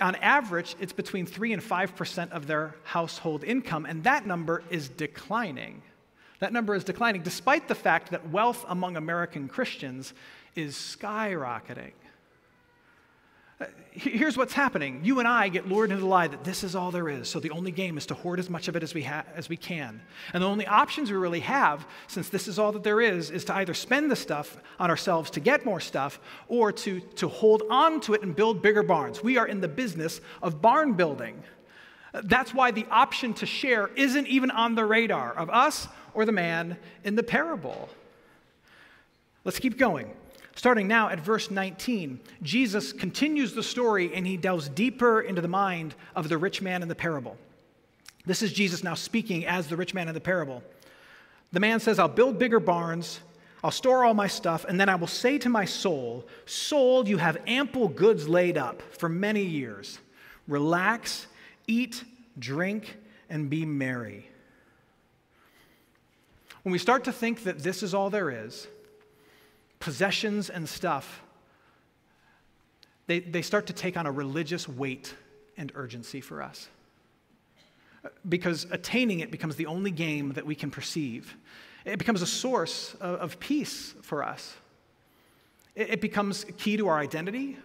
on 0.00 0.14
average, 0.16 0.76
it's 0.80 0.92
between 0.92 1.26
3 1.26 1.54
and 1.54 1.62
5% 1.62 2.30
of 2.30 2.46
their 2.46 2.74
household 2.84 3.44
income, 3.44 3.86
and 3.86 4.04
that 4.04 4.26
number 4.26 4.62
is 4.70 4.88
declining. 4.88 5.82
That 6.38 6.52
number 6.52 6.74
is 6.74 6.84
declining 6.84 7.22
despite 7.22 7.68
the 7.68 7.74
fact 7.74 8.10
that 8.10 8.30
wealth 8.30 8.64
among 8.68 8.96
American 8.96 9.48
Christians 9.48 10.14
is 10.54 10.74
skyrocketing. 10.74 11.92
Here's 13.92 14.36
what's 14.36 14.54
happening. 14.54 15.00
You 15.02 15.18
and 15.18 15.28
I 15.28 15.48
get 15.48 15.68
lured 15.68 15.90
into 15.90 16.00
the 16.00 16.08
lie 16.08 16.28
that 16.28 16.44
this 16.44 16.64
is 16.64 16.74
all 16.74 16.90
there 16.90 17.08
is. 17.08 17.28
So 17.28 17.40
the 17.40 17.50
only 17.50 17.70
game 17.70 17.98
is 17.98 18.06
to 18.06 18.14
hoard 18.14 18.38
as 18.38 18.48
much 18.48 18.68
of 18.68 18.76
it 18.76 18.82
as 18.82 18.94
we, 18.94 19.02
ha- 19.02 19.24
as 19.34 19.48
we 19.48 19.56
can. 19.56 20.00
And 20.32 20.42
the 20.42 20.46
only 20.46 20.66
options 20.66 21.10
we 21.10 21.16
really 21.16 21.40
have, 21.40 21.86
since 22.06 22.28
this 22.28 22.48
is 22.48 22.58
all 22.58 22.72
that 22.72 22.84
there 22.84 23.00
is, 23.00 23.30
is 23.30 23.44
to 23.46 23.54
either 23.56 23.74
spend 23.74 24.10
the 24.10 24.16
stuff 24.16 24.56
on 24.78 24.88
ourselves 24.88 25.30
to 25.32 25.40
get 25.40 25.66
more 25.66 25.80
stuff 25.80 26.20
or 26.48 26.72
to, 26.72 27.00
to 27.00 27.28
hold 27.28 27.64
on 27.68 28.00
to 28.02 28.14
it 28.14 28.22
and 28.22 28.34
build 28.34 28.62
bigger 28.62 28.82
barns. 28.82 29.22
We 29.22 29.36
are 29.36 29.46
in 29.46 29.60
the 29.60 29.68
business 29.68 30.20
of 30.40 30.62
barn 30.62 30.94
building. 30.94 31.42
That's 32.12 32.54
why 32.54 32.70
the 32.70 32.86
option 32.90 33.34
to 33.34 33.46
share 33.46 33.88
isn't 33.96 34.26
even 34.28 34.50
on 34.50 34.76
the 34.76 34.84
radar 34.84 35.32
of 35.34 35.50
us 35.50 35.88
or 36.14 36.24
the 36.24 36.32
man 36.32 36.78
in 37.04 37.16
the 37.16 37.22
parable. 37.22 37.88
Let's 39.44 39.58
keep 39.58 39.76
going. 39.76 40.10
Starting 40.60 40.86
now 40.86 41.08
at 41.08 41.18
verse 41.18 41.50
19, 41.50 42.20
Jesus 42.42 42.92
continues 42.92 43.54
the 43.54 43.62
story 43.62 44.14
and 44.14 44.26
he 44.26 44.36
delves 44.36 44.68
deeper 44.68 45.22
into 45.22 45.40
the 45.40 45.48
mind 45.48 45.94
of 46.14 46.28
the 46.28 46.36
rich 46.36 46.60
man 46.60 46.82
in 46.82 46.88
the 46.88 46.94
parable. 46.94 47.38
This 48.26 48.42
is 48.42 48.52
Jesus 48.52 48.84
now 48.84 48.92
speaking 48.92 49.46
as 49.46 49.68
the 49.68 49.76
rich 49.78 49.94
man 49.94 50.08
in 50.08 50.12
the 50.12 50.20
parable. 50.20 50.62
The 51.52 51.60
man 51.60 51.80
says, 51.80 51.98
I'll 51.98 52.08
build 52.08 52.38
bigger 52.38 52.60
barns, 52.60 53.20
I'll 53.64 53.70
store 53.70 54.04
all 54.04 54.12
my 54.12 54.26
stuff, 54.26 54.66
and 54.68 54.78
then 54.78 54.90
I 54.90 54.96
will 54.96 55.06
say 55.06 55.38
to 55.38 55.48
my 55.48 55.64
soul, 55.64 56.28
Soul, 56.44 57.08
you 57.08 57.16
have 57.16 57.38
ample 57.46 57.88
goods 57.88 58.28
laid 58.28 58.58
up 58.58 58.82
for 58.98 59.08
many 59.08 59.42
years. 59.42 59.98
Relax, 60.46 61.26
eat, 61.68 62.04
drink, 62.38 62.98
and 63.30 63.48
be 63.48 63.64
merry. 63.64 64.28
When 66.64 66.72
we 66.72 66.78
start 66.78 67.04
to 67.04 67.12
think 67.12 67.44
that 67.44 67.60
this 67.60 67.82
is 67.82 67.94
all 67.94 68.10
there 68.10 68.28
is, 68.44 68.68
possessions 69.80 70.50
and 70.50 70.68
stuff, 70.68 71.22
they, 73.06 73.18
they 73.18 73.42
start 73.42 73.66
to 73.66 73.72
take 73.72 73.96
on 73.96 74.06
a 74.06 74.12
religious 74.12 74.68
weight 74.68 75.14
and 75.56 75.72
urgency 75.74 76.20
for 76.20 76.42
us. 76.42 76.68
Because 78.28 78.66
attaining 78.70 79.20
it 79.20 79.30
becomes 79.30 79.56
the 79.56 79.66
only 79.66 79.90
game 79.90 80.32
that 80.34 80.46
we 80.46 80.54
can 80.54 80.70
perceive. 80.70 81.36
It 81.84 81.98
becomes 81.98 82.22
a 82.22 82.26
source 82.26 82.94
of, 83.00 83.20
of 83.20 83.40
peace 83.40 83.94
for 84.02 84.22
us. 84.22 84.54
It, 85.74 85.90
it 85.90 86.00
becomes 86.00 86.44
key 86.56 86.76
to 86.76 86.88
our 86.88 86.98
identity, 86.98 87.58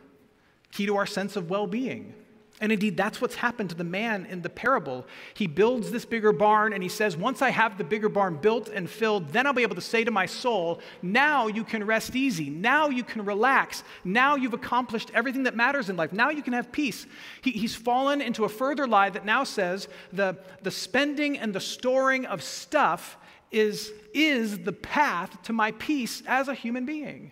key 0.72 0.88
to 0.88 0.96
our 0.98 1.06
sense 1.06 1.36
of 1.36 1.50
well 1.50 1.68
being. 1.68 2.14
And 2.62 2.72
indeed, 2.72 2.96
that's 2.96 3.20
what's 3.20 3.36
happened 3.36 3.70
to 3.72 3.76
the 3.76 3.84
man 3.84 4.26
in 4.28 4.42
the 4.42 4.50
parable. 4.50 5.06
He 5.34 5.46
builds 5.46 5.92
this 5.92 6.06
bigger 6.06 6.32
barn 6.32 6.72
and 6.72 6.82
he 6.82 6.88
says, 6.88 7.18
Once 7.18 7.42
I 7.42 7.50
have 7.50 7.78
the 7.78 7.84
bigger 7.84 8.08
barn 8.08 8.38
built 8.38 8.70
and 8.70 8.90
filled, 8.90 9.30
then 9.30 9.46
I'll 9.46 9.52
be 9.52 9.64
able 9.64 9.76
to 9.76 9.82
say 9.82 10.06
to 10.06 10.12
my 10.12 10.26
soul, 10.26 10.80
Now 11.02 11.48
you 11.48 11.66
can 11.66 11.86
rest 11.86 12.16
easy. 12.16 12.50
Now 12.50 12.88
you 12.88 13.04
can 13.04 13.26
relax. 13.26 13.84
Now 14.06 14.36
you've 14.36 14.54
accomplished 14.54 15.12
everything 15.14 15.44
that 15.44 15.56
matters 15.56 15.90
in 15.90 15.98
life. 15.98 16.14
Now 16.14 16.30
you 16.30 16.42
can 16.42 16.54
have 16.54 16.72
peace. 16.72 17.06
He, 17.42 17.52
he's 17.52 17.76
fallen 17.76 18.22
into 18.22 18.46
a 18.46 18.50
further 18.50 18.88
lie 18.88 19.10
that 19.10 19.26
now 19.26 19.44
says 19.44 19.90
the, 20.14 20.38
the 20.62 20.72
spending 20.72 21.38
and 21.38 21.54
the 21.54 21.60
storing 21.60 22.26
of 22.26 22.42
stuff 22.42 23.18
is, 23.52 23.92
is 24.14 24.60
the 24.60 24.72
path 24.72 25.42
to 25.44 25.54
my 25.54 25.72
peace 25.72 26.24
as 26.26 26.48
a 26.48 26.54
human 26.54 26.86
being. 26.86 27.32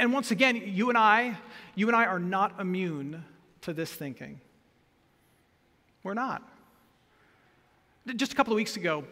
And 0.00 0.12
once 0.12 0.30
again, 0.30 0.56
you 0.56 0.88
and 0.88 0.98
I, 0.98 1.36
you 1.74 1.88
and 1.88 1.96
I 1.96 2.06
are 2.06 2.18
not 2.18 2.60
immune 2.60 3.24
to 3.62 3.72
this 3.72 3.92
thinking. 3.92 4.40
We're 6.02 6.14
not. 6.14 6.42
Just 8.16 8.32
a 8.32 8.36
couple 8.36 8.52
of 8.52 8.56
weeks 8.56 8.76
ago, 8.76 9.04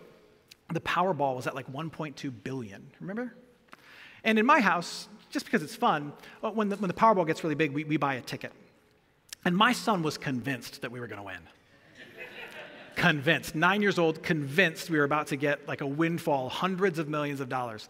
the 0.72 0.80
Powerball 0.80 1.36
was 1.36 1.46
at 1.46 1.54
like 1.54 1.70
1.2 1.72 2.32
billion. 2.44 2.90
Remember? 3.00 3.34
And 4.24 4.38
in 4.38 4.46
my 4.46 4.60
house, 4.60 5.08
just 5.30 5.46
because 5.46 5.62
it's 5.62 5.74
fun, 5.74 6.12
uh, 6.42 6.50
when 6.50 6.68
the, 6.68 6.76
when 6.76 6.88
the 6.88 6.94
Powerball 6.94 7.26
gets 7.26 7.42
really 7.42 7.54
big, 7.54 7.72
we, 7.72 7.84
we 7.84 7.96
buy 7.96 8.14
a 8.14 8.20
ticket. 8.20 8.52
And 9.44 9.56
my 9.56 9.72
son 9.72 10.02
was 10.02 10.18
convinced 10.18 10.82
that 10.82 10.92
we 10.92 11.00
were 11.00 11.06
going 11.06 11.18
to 11.18 11.26
win. 11.26 11.40
Convinced. 12.96 13.54
Nine 13.54 13.82
years 13.82 13.98
old, 13.98 14.22
convinced 14.22 14.90
we 14.90 14.98
were 14.98 15.04
about 15.04 15.28
to 15.28 15.36
get 15.36 15.66
like 15.68 15.80
a 15.80 15.86
windfall, 15.86 16.48
hundreds 16.48 16.98
of 16.98 17.08
millions 17.08 17.40
of 17.40 17.48
dollars. 17.48 17.88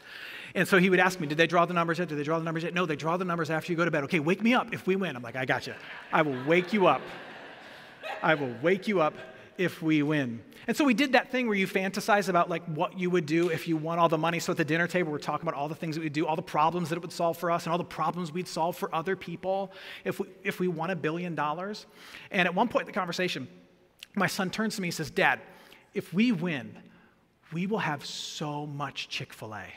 And 0.54 0.66
so 0.66 0.78
he 0.78 0.90
would 0.90 1.00
ask 1.00 1.20
me, 1.20 1.26
Did 1.26 1.38
they 1.38 1.46
draw 1.46 1.64
the 1.64 1.74
numbers 1.74 1.98
yet? 1.98 2.08
Did 2.08 2.18
they 2.18 2.24
draw 2.24 2.38
the 2.38 2.44
numbers 2.44 2.62
yet? 2.62 2.74
No, 2.74 2.86
they 2.86 2.96
draw 2.96 3.16
the 3.16 3.24
numbers 3.24 3.50
after 3.50 3.72
you 3.72 3.76
go 3.76 3.84
to 3.84 3.90
bed. 3.90 4.04
Okay, 4.04 4.20
wake 4.20 4.42
me 4.42 4.54
up 4.54 4.72
if 4.72 4.86
we 4.86 4.96
win. 4.96 5.16
I'm 5.16 5.22
like, 5.22 5.36
I 5.36 5.44
got 5.44 5.66
you. 5.66 5.74
I 6.12 6.22
will 6.22 6.42
wake 6.46 6.72
you 6.72 6.86
up. 6.86 7.02
I 8.22 8.34
will 8.34 8.54
wake 8.62 8.88
you 8.88 9.00
up 9.00 9.14
if 9.58 9.82
we 9.82 10.02
win. 10.02 10.42
And 10.66 10.76
so 10.76 10.84
we 10.84 10.94
did 10.94 11.12
that 11.12 11.30
thing 11.30 11.48
where 11.48 11.56
you 11.56 11.66
fantasize 11.66 12.28
about 12.28 12.48
like 12.48 12.64
what 12.66 12.98
you 12.98 13.10
would 13.10 13.26
do 13.26 13.48
if 13.48 13.66
you 13.66 13.76
won 13.76 13.98
all 13.98 14.08
the 14.08 14.18
money. 14.18 14.38
So 14.38 14.52
at 14.52 14.56
the 14.56 14.64
dinner 14.64 14.86
table, 14.86 15.10
we're 15.10 15.18
talking 15.18 15.46
about 15.46 15.58
all 15.58 15.68
the 15.68 15.74
things 15.74 15.96
that 15.96 16.02
we'd 16.02 16.12
do, 16.12 16.26
all 16.26 16.36
the 16.36 16.42
problems 16.42 16.88
that 16.90 16.96
it 16.96 17.02
would 17.02 17.12
solve 17.12 17.36
for 17.36 17.50
us, 17.50 17.64
and 17.64 17.72
all 17.72 17.78
the 17.78 17.84
problems 17.84 18.32
we'd 18.32 18.46
solve 18.46 18.76
for 18.76 18.94
other 18.94 19.16
people 19.16 19.72
if 20.04 20.20
we, 20.20 20.28
if 20.44 20.60
we 20.60 20.68
won 20.68 20.90
a 20.90 20.96
billion 20.96 21.34
dollars. 21.34 21.86
And 22.30 22.46
at 22.46 22.54
one 22.54 22.68
point 22.68 22.82
in 22.82 22.86
the 22.86 22.92
conversation, 22.92 23.48
my 24.14 24.26
son 24.26 24.50
turns 24.50 24.76
to 24.76 24.82
me 24.82 24.88
and 24.88 24.94
says, 24.94 25.10
Dad, 25.10 25.40
if 25.94 26.12
we 26.12 26.32
win, 26.32 26.76
we 27.52 27.66
will 27.66 27.78
have 27.78 28.04
so 28.04 28.66
much 28.66 29.08
Chick 29.08 29.32
fil 29.32 29.54
A. 29.54 29.64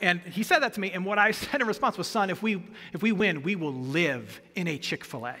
and 0.00 0.20
he 0.20 0.42
said 0.42 0.60
that 0.60 0.74
to 0.74 0.80
me, 0.80 0.90
and 0.92 1.04
what 1.04 1.18
I 1.18 1.30
said 1.30 1.60
in 1.60 1.66
response 1.66 1.98
was, 1.98 2.06
Son, 2.06 2.30
if 2.30 2.42
we, 2.42 2.62
if 2.92 3.02
we 3.02 3.12
win, 3.12 3.42
we 3.42 3.56
will 3.56 3.74
live 3.74 4.40
in 4.54 4.68
a 4.68 4.78
Chick 4.78 5.04
fil 5.04 5.26
A. 5.26 5.36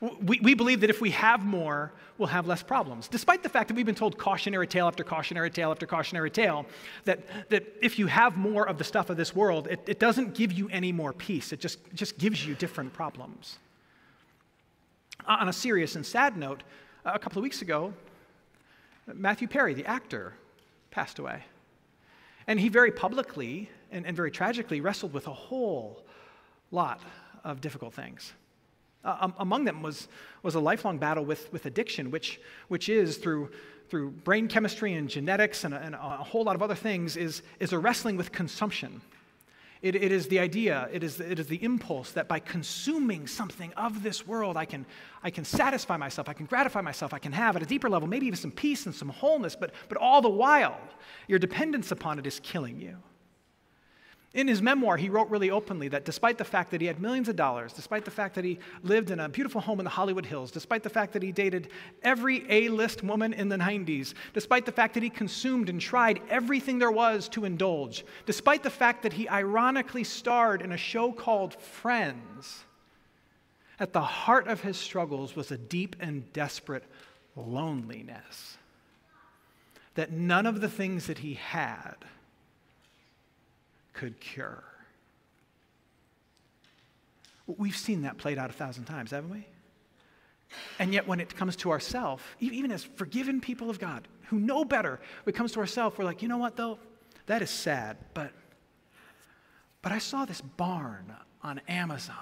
we, 0.22 0.40
we 0.40 0.54
believe 0.54 0.80
that 0.80 0.90
if 0.90 1.00
we 1.00 1.10
have 1.10 1.44
more, 1.44 1.92
we'll 2.18 2.28
have 2.28 2.46
less 2.46 2.62
problems. 2.62 3.08
Despite 3.08 3.42
the 3.42 3.48
fact 3.48 3.68
that 3.68 3.74
we've 3.74 3.86
been 3.86 3.94
told 3.94 4.18
cautionary 4.18 4.66
tale 4.66 4.86
after 4.86 5.04
cautionary 5.04 5.50
tale 5.50 5.70
after 5.70 5.86
cautionary 5.86 6.30
tale, 6.30 6.66
that, 7.04 7.20
that 7.48 7.64
if 7.80 7.98
you 7.98 8.08
have 8.08 8.36
more 8.36 8.68
of 8.68 8.76
the 8.76 8.84
stuff 8.84 9.08
of 9.08 9.16
this 9.16 9.34
world, 9.34 9.68
it, 9.68 9.80
it 9.86 9.98
doesn't 9.98 10.34
give 10.34 10.52
you 10.52 10.68
any 10.70 10.92
more 10.92 11.12
peace. 11.12 11.52
It 11.52 11.60
just, 11.60 11.78
just 11.94 12.18
gives 12.18 12.44
you 12.44 12.54
different 12.54 12.92
problems. 12.92 13.58
Uh, 15.26 15.36
on 15.40 15.48
a 15.48 15.52
serious 15.52 15.96
and 15.96 16.04
sad 16.04 16.36
note, 16.36 16.62
a 17.04 17.18
couple 17.18 17.38
of 17.38 17.44
weeks 17.44 17.62
ago, 17.62 17.94
Matthew 19.14 19.48
Perry, 19.48 19.72
the 19.72 19.86
actor, 19.86 20.34
passed 20.90 21.18
away. 21.18 21.44
And 22.46 22.58
he 22.58 22.68
very 22.68 22.90
publicly 22.90 23.70
and, 23.90 24.06
and 24.06 24.16
very 24.16 24.30
tragically 24.30 24.80
wrestled 24.80 25.12
with 25.12 25.26
a 25.28 25.32
whole 25.32 26.04
lot 26.70 27.00
of 27.44 27.60
difficult 27.60 27.94
things. 27.94 28.32
Uh, 29.08 29.16
um, 29.20 29.34
among 29.38 29.64
them 29.64 29.80
was, 29.80 30.06
was 30.42 30.54
a 30.54 30.60
lifelong 30.60 30.98
battle 30.98 31.24
with, 31.24 31.50
with 31.50 31.64
addiction, 31.64 32.10
which, 32.10 32.38
which 32.68 32.90
is 32.90 33.16
through, 33.16 33.50
through 33.88 34.10
brain 34.10 34.46
chemistry 34.48 34.92
and 34.92 35.08
genetics 35.08 35.64
and 35.64 35.72
a, 35.72 35.78
and 35.78 35.94
a 35.94 35.98
whole 35.98 36.44
lot 36.44 36.54
of 36.54 36.62
other 36.62 36.74
things, 36.74 37.16
is, 37.16 37.40
is 37.58 37.72
a 37.72 37.78
wrestling 37.78 38.18
with 38.18 38.30
consumption. 38.32 39.00
It, 39.80 39.94
it 39.94 40.12
is 40.12 40.28
the 40.28 40.40
idea, 40.40 40.90
it 40.92 41.02
is, 41.02 41.20
it 41.20 41.38
is 41.38 41.46
the 41.46 41.62
impulse 41.64 42.12
that 42.12 42.28
by 42.28 42.38
consuming 42.38 43.26
something 43.26 43.72
of 43.78 44.02
this 44.02 44.26
world, 44.26 44.58
I 44.58 44.66
can, 44.66 44.84
I 45.22 45.30
can 45.30 45.44
satisfy 45.46 45.96
myself, 45.96 46.28
I 46.28 46.34
can 46.34 46.44
gratify 46.44 46.82
myself, 46.82 47.14
I 47.14 47.18
can 47.18 47.32
have 47.32 47.56
at 47.56 47.62
a 47.62 47.66
deeper 47.66 47.88
level, 47.88 48.06
maybe 48.08 48.26
even 48.26 48.38
some 48.38 48.50
peace 48.50 48.84
and 48.84 48.94
some 48.94 49.08
wholeness, 49.08 49.56
but, 49.56 49.72
but 49.88 49.96
all 49.96 50.20
the 50.20 50.28
while, 50.28 50.78
your 51.28 51.38
dependence 51.38 51.92
upon 51.92 52.18
it 52.18 52.26
is 52.26 52.40
killing 52.40 52.78
you. 52.78 52.98
In 54.34 54.46
his 54.46 54.60
memoir, 54.60 54.98
he 54.98 55.08
wrote 55.08 55.30
really 55.30 55.50
openly 55.50 55.88
that 55.88 56.04
despite 56.04 56.36
the 56.36 56.44
fact 56.44 56.70
that 56.70 56.82
he 56.82 56.86
had 56.86 57.00
millions 57.00 57.30
of 57.30 57.36
dollars, 57.36 57.72
despite 57.72 58.04
the 58.04 58.10
fact 58.10 58.34
that 58.34 58.44
he 58.44 58.58
lived 58.82 59.10
in 59.10 59.20
a 59.20 59.28
beautiful 59.28 59.60
home 59.60 59.80
in 59.80 59.84
the 59.84 59.90
Hollywood 59.90 60.26
Hills, 60.26 60.50
despite 60.50 60.82
the 60.82 60.90
fact 60.90 61.14
that 61.14 61.22
he 61.22 61.32
dated 61.32 61.70
every 62.02 62.44
A 62.50 62.68
list 62.68 63.02
woman 63.02 63.32
in 63.32 63.48
the 63.48 63.56
90s, 63.56 64.12
despite 64.34 64.66
the 64.66 64.72
fact 64.72 64.94
that 64.94 65.02
he 65.02 65.08
consumed 65.08 65.70
and 65.70 65.80
tried 65.80 66.20
everything 66.28 66.78
there 66.78 66.90
was 66.90 67.26
to 67.30 67.46
indulge, 67.46 68.04
despite 68.26 68.62
the 68.62 68.70
fact 68.70 69.02
that 69.02 69.14
he 69.14 69.26
ironically 69.30 70.04
starred 70.04 70.60
in 70.60 70.72
a 70.72 70.76
show 70.76 71.10
called 71.10 71.54
Friends, 71.54 72.64
at 73.80 73.94
the 73.94 74.02
heart 74.02 74.46
of 74.46 74.60
his 74.60 74.76
struggles 74.76 75.36
was 75.36 75.50
a 75.50 75.56
deep 75.56 75.96
and 76.00 76.30
desperate 76.34 76.84
loneliness. 77.34 78.58
That 79.94 80.12
none 80.12 80.44
of 80.44 80.60
the 80.60 80.68
things 80.68 81.06
that 81.06 81.18
he 81.18 81.34
had 81.34 81.96
could 83.98 84.20
cure. 84.20 84.62
We've 87.48 87.76
seen 87.76 88.02
that 88.02 88.16
played 88.16 88.38
out 88.38 88.48
a 88.48 88.52
thousand 88.52 88.84
times, 88.84 89.10
haven't 89.10 89.30
we? 89.30 89.44
And 90.78 90.94
yet, 90.94 91.08
when 91.08 91.18
it 91.18 91.34
comes 91.34 91.56
to 91.56 91.72
ourselves, 91.72 92.22
even 92.38 92.70
as 92.70 92.84
forgiven 92.84 93.40
people 93.40 93.70
of 93.70 93.80
God 93.80 94.06
who 94.28 94.38
know 94.38 94.64
better, 94.64 95.00
when 95.24 95.34
it 95.34 95.36
comes 95.36 95.50
to 95.52 95.60
ourselves, 95.60 95.98
we're 95.98 96.04
like, 96.04 96.22
you 96.22 96.28
know 96.28 96.38
what, 96.38 96.56
though? 96.56 96.78
That 97.26 97.42
is 97.42 97.50
sad, 97.50 97.96
but, 98.14 98.32
but 99.82 99.90
I 99.90 99.98
saw 99.98 100.24
this 100.24 100.40
barn 100.40 101.12
on 101.42 101.60
Amazon. 101.66 102.14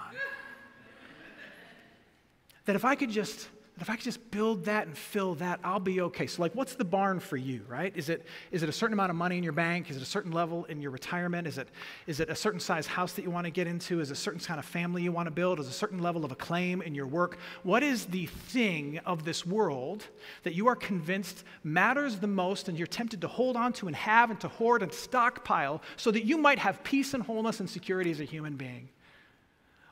that 2.64 2.74
if 2.74 2.86
I 2.86 2.94
could 2.94 3.10
just 3.10 3.48
if 3.78 3.90
I 3.90 3.96
could 3.96 4.04
just 4.04 4.30
build 4.30 4.64
that 4.64 4.86
and 4.86 4.96
fill 4.96 5.34
that, 5.34 5.60
I'll 5.62 5.78
be 5.78 6.00
okay. 6.00 6.26
So, 6.26 6.40
like, 6.40 6.54
what's 6.54 6.74
the 6.76 6.84
barn 6.84 7.20
for 7.20 7.36
you, 7.36 7.60
right? 7.68 7.92
Is 7.94 8.08
it, 8.08 8.24
is 8.50 8.62
it 8.62 8.70
a 8.70 8.72
certain 8.72 8.94
amount 8.94 9.10
of 9.10 9.16
money 9.16 9.36
in 9.36 9.44
your 9.44 9.52
bank? 9.52 9.90
Is 9.90 9.98
it 9.98 10.02
a 10.02 10.06
certain 10.06 10.32
level 10.32 10.64
in 10.64 10.80
your 10.80 10.90
retirement? 10.90 11.46
Is 11.46 11.58
it, 11.58 11.68
is 12.06 12.18
it 12.20 12.30
a 12.30 12.34
certain 12.34 12.58
size 12.58 12.86
house 12.86 13.12
that 13.12 13.22
you 13.22 13.30
want 13.30 13.44
to 13.44 13.50
get 13.50 13.66
into? 13.66 14.00
Is 14.00 14.10
it 14.10 14.14
a 14.14 14.16
certain 14.16 14.40
kind 14.40 14.58
of 14.58 14.64
family 14.64 15.02
you 15.02 15.12
want 15.12 15.26
to 15.26 15.30
build? 15.30 15.60
Is 15.60 15.66
it 15.66 15.70
a 15.70 15.74
certain 15.74 15.98
level 15.98 16.24
of 16.24 16.32
acclaim 16.32 16.80
in 16.80 16.94
your 16.94 17.06
work? 17.06 17.36
What 17.64 17.82
is 17.82 18.06
the 18.06 18.24
thing 18.26 18.98
of 19.04 19.26
this 19.26 19.44
world 19.44 20.06
that 20.44 20.54
you 20.54 20.68
are 20.68 20.76
convinced 20.76 21.44
matters 21.62 22.18
the 22.18 22.26
most 22.26 22.70
and 22.70 22.78
you're 22.78 22.86
tempted 22.86 23.20
to 23.20 23.28
hold 23.28 23.56
on 23.56 23.74
to 23.74 23.88
and 23.88 23.96
have 23.96 24.30
and 24.30 24.40
to 24.40 24.48
hoard 24.48 24.82
and 24.82 24.92
stockpile 24.92 25.82
so 25.98 26.10
that 26.12 26.24
you 26.24 26.38
might 26.38 26.58
have 26.58 26.82
peace 26.82 27.12
and 27.12 27.22
wholeness 27.22 27.60
and 27.60 27.68
security 27.68 28.10
as 28.10 28.20
a 28.20 28.24
human 28.24 28.56
being? 28.56 28.88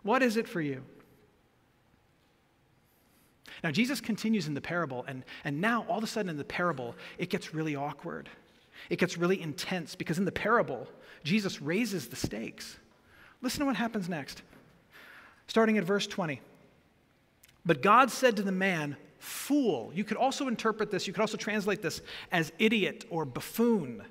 What 0.04 0.22
is 0.22 0.38
it 0.38 0.48
for 0.48 0.62
you? 0.62 0.82
Now, 3.64 3.70
Jesus 3.70 3.98
continues 3.98 4.46
in 4.46 4.52
the 4.52 4.60
parable, 4.60 5.06
and, 5.08 5.24
and 5.42 5.58
now 5.58 5.86
all 5.88 5.96
of 5.96 6.04
a 6.04 6.06
sudden 6.06 6.28
in 6.28 6.36
the 6.36 6.44
parable, 6.44 6.94
it 7.16 7.30
gets 7.30 7.54
really 7.54 7.74
awkward. 7.74 8.28
It 8.90 8.98
gets 8.98 9.16
really 9.16 9.40
intense 9.40 9.94
because 9.94 10.18
in 10.18 10.26
the 10.26 10.32
parable, 10.32 10.86
Jesus 11.24 11.62
raises 11.62 12.08
the 12.08 12.16
stakes. 12.16 12.76
Listen 13.40 13.60
to 13.60 13.66
what 13.66 13.76
happens 13.76 14.06
next. 14.06 14.42
Starting 15.46 15.78
at 15.78 15.84
verse 15.84 16.06
20. 16.06 16.42
But 17.64 17.80
God 17.80 18.10
said 18.10 18.36
to 18.36 18.42
the 18.42 18.52
man, 18.52 18.96
Fool. 19.18 19.90
You 19.94 20.04
could 20.04 20.18
also 20.18 20.48
interpret 20.48 20.90
this, 20.90 21.06
you 21.06 21.14
could 21.14 21.22
also 21.22 21.38
translate 21.38 21.80
this 21.80 22.02
as 22.30 22.52
idiot 22.58 23.06
or 23.08 23.24
buffoon. 23.24 24.02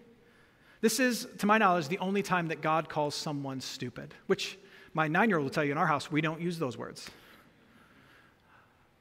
This 0.81 0.99
is, 0.99 1.27
to 1.37 1.45
my 1.45 1.59
knowledge, 1.59 1.87
the 1.87 1.99
only 1.99 2.23
time 2.23 2.47
that 2.47 2.63
God 2.63 2.89
calls 2.89 3.13
someone 3.13 3.61
stupid, 3.61 4.15
which 4.25 4.57
my 4.95 5.07
nine 5.07 5.29
year 5.29 5.37
old 5.37 5.45
will 5.45 5.51
tell 5.51 5.63
you 5.63 5.71
in 5.71 5.77
our 5.77 5.85
house, 5.85 6.11
we 6.11 6.21
don't 6.21 6.41
use 6.41 6.57
those 6.57 6.75
words. 6.75 7.11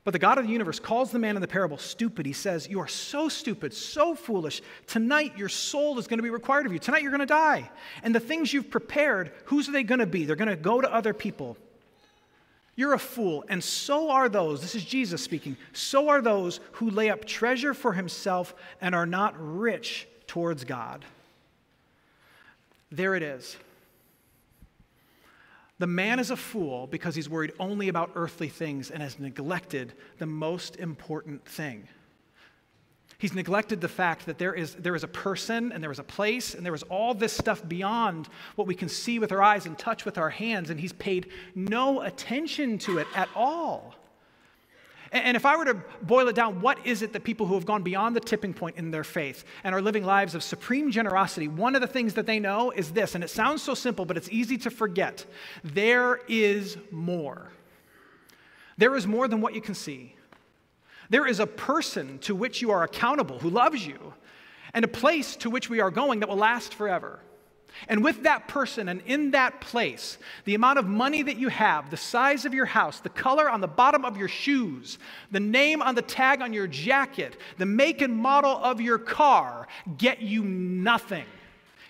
But 0.05 0.13
the 0.13 0.19
God 0.19 0.39
of 0.39 0.47
the 0.47 0.53
universe 0.53 0.81
calls 0.81 1.13
the 1.13 1.19
man 1.21 1.37
in 1.37 1.43
the 1.43 1.49
parable 1.49 1.79
stupid. 1.79 2.27
He 2.27 2.33
says, 2.33 2.69
You 2.69 2.81
are 2.81 2.89
so 2.89 3.29
stupid, 3.29 3.73
so 3.73 4.15
foolish. 4.17 4.61
Tonight, 4.89 5.39
your 5.39 5.49
soul 5.49 5.99
is 5.99 6.09
going 6.09 6.19
to 6.19 6.25
be 6.25 6.31
required 6.31 6.67
of 6.67 6.73
you. 6.73 6.81
Tonight, 6.81 7.03
you're 7.03 7.13
going 7.13 7.21
to 7.21 7.27
die. 7.27 7.71
And 8.03 8.13
the 8.13 8.21
things 8.21 8.53
you've 8.53 8.71
prepared, 8.71 9.31
whose 9.45 9.69
are 9.69 9.73
they 9.73 9.85
going 9.85 10.01
to 10.01 10.07
be? 10.07 10.25
They're 10.25 10.35
going 10.35 10.49
to 10.49 10.57
go 10.57 10.81
to 10.81 10.93
other 10.93 11.15
people. 11.15 11.57
You're 12.75 12.95
a 12.95 12.99
fool, 12.99 13.45
and 13.49 13.63
so 13.63 14.11
are 14.11 14.31
those, 14.31 14.63
this 14.63 14.75
is 14.75 14.85
Jesus 14.85 15.23
speaking, 15.23 15.59
so 15.75 16.09
are 16.09 16.23
those 16.23 16.59
who 16.73 16.89
lay 16.89 17.11
up 17.11 17.27
treasure 17.27 17.75
for 17.75 17.93
himself 17.93 18.55
and 18.81 18.95
are 18.95 19.05
not 19.05 19.35
rich 19.39 20.09
towards 20.27 20.65
God. 20.65 21.05
There 22.91 23.15
it 23.15 23.23
is. 23.23 23.57
The 25.83 25.89
man 25.89 26.21
is 26.21 26.31
a 26.31 26.37
fool 26.37 26.87
because 26.87 27.17
he's 27.17 27.29
worried 27.29 27.55
only 27.59 27.89
about 27.89 28.13
earthly 28.15 28.49
things 28.49 28.93
and 28.93 29.03
has 29.03 29.19
neglected 29.19 29.95
the 30.19 30.27
most 30.27 30.77
important 30.77 31.45
thing. 31.45 31.89
He's 33.19 33.35
neglected 33.35 33.81
the 33.81 33.89
fact 33.89 34.27
that 34.27 34.39
there 34.39 34.55
is, 34.55 34.77
there 34.77 34.95
is 34.95 35.03
a 35.03 35.09
person 35.09 35.73
and 35.73 35.83
there 35.83 35.91
is 35.91 35.99
a 35.99 36.05
place 36.05 36.55
and 36.55 36.65
there 36.65 36.77
is 36.77 36.85
all 36.85 37.15
this 37.15 37.33
stuff 37.33 37.69
beyond 37.69 38.29
what 38.55 38.69
we 38.69 38.77
can 38.77 38.89
see 38.89 39.19
with 39.19 39.33
our 39.33 39.43
eyes 39.43 39.67
and 39.67 39.77
touch 39.77 40.05
with 40.05 40.19
our 40.19 40.31
hands, 40.31 40.71
and 40.71 40.79
he's 40.79 40.93
paid 40.93 41.31
no 41.57 42.03
attention 42.03 42.79
to 42.79 42.99
it 42.99 43.09
at 43.17 43.29
all. 43.35 43.97
And 45.13 45.37
if 45.37 45.45
I 45.45 45.57
were 45.59 45.67
to 45.67 45.75
boil 46.01 46.27
it 46.29 46.35
down, 46.35 46.63
what 46.63 46.87
is 46.87 47.03
it 47.03 47.13
that 47.13 47.23
people 47.23 47.47
who 47.47 47.55
have 47.55 47.67
gone 47.67 47.83
beyond 47.83 48.17
the 48.17 48.21
tipping 48.21 48.55
point 48.55 48.77
in 48.77 48.91
their 48.91 49.05
faith 49.05 49.45
and 49.63 49.75
are 49.75 49.83
living 49.83 50.05
lives 50.05 50.35
of 50.35 50.43
supreme 50.43 50.91
generosity, 50.91 51.49
one 51.49 51.75
of 51.75 51.83
the 51.83 51.87
things 51.87 52.15
that 52.15 52.25
they 52.25 52.41
know 52.41 52.71
is 52.71 52.93
this, 52.93 53.15
and 53.15 53.23
it 53.23 53.29
sounds 53.29 53.63
so 53.63 53.75
simple, 53.75 54.07
but 54.07 54.17
it's 54.17 54.31
easy 54.31 54.57
to 54.57 54.71
forget 54.71 55.27
there 55.63 56.21
is 56.29 56.79
more. 56.91 57.51
There 58.79 58.97
is 58.97 59.07
more 59.07 59.29
than 59.29 59.43
what 59.43 59.55
you 59.55 59.61
can 59.61 59.75
see. 59.75 60.17
There 61.11 61.27
is 61.27 61.41
a 61.41 61.47
person 61.47 62.19
to 62.21 62.35
which 62.35 62.63
you 62.63 62.71
are 62.71 62.83
accountable 62.83 63.39
who 63.39 63.51
loves 63.51 63.87
you, 63.87 64.15
and 64.73 64.83
a 64.83 64.89
place 64.89 65.37
to 65.37 65.51
which 65.51 65.69
we 65.69 65.81
are 65.81 65.91
going 65.91 66.21
that 66.21 66.31
will 66.31 66.37
last 66.37 66.73
forever. 66.73 67.21
And 67.89 68.05
with 68.05 68.23
that 68.23 68.49
person 68.49 68.89
and 68.89 69.01
in 69.07 69.33
that 69.33 69.61
place, 69.61 70.19
the 70.45 70.55
amount 70.55 70.79
of 70.79 70.87
money 70.87 71.23
that 71.23 71.37
you 71.37 71.49
have, 71.49 71.91
the 71.91 71.97
size 71.97 72.45
of 72.45 72.55
your 72.55 72.67
house, 72.67 73.01
the 73.01 73.09
color 73.09 73.49
on 73.51 73.61
the 73.61 73.69
bottom 73.69 74.05
of 74.05 74.17
your 74.17 74.29
shoes, 74.29 74.99
the 75.31 75.41
name 75.41 75.83
on 75.83 75.95
the 75.95 76.03
tag 76.03 76.41
on 76.41 76.53
your 76.53 76.67
jacket, 76.67 77.37
the 77.59 77.67
make 77.67 78.03
and 78.03 78.15
model 78.15 78.53
of 78.53 78.81
your 78.81 78.99
car 78.99 79.67
get 79.99 80.21
you 80.21 80.43
nothing. 80.45 81.25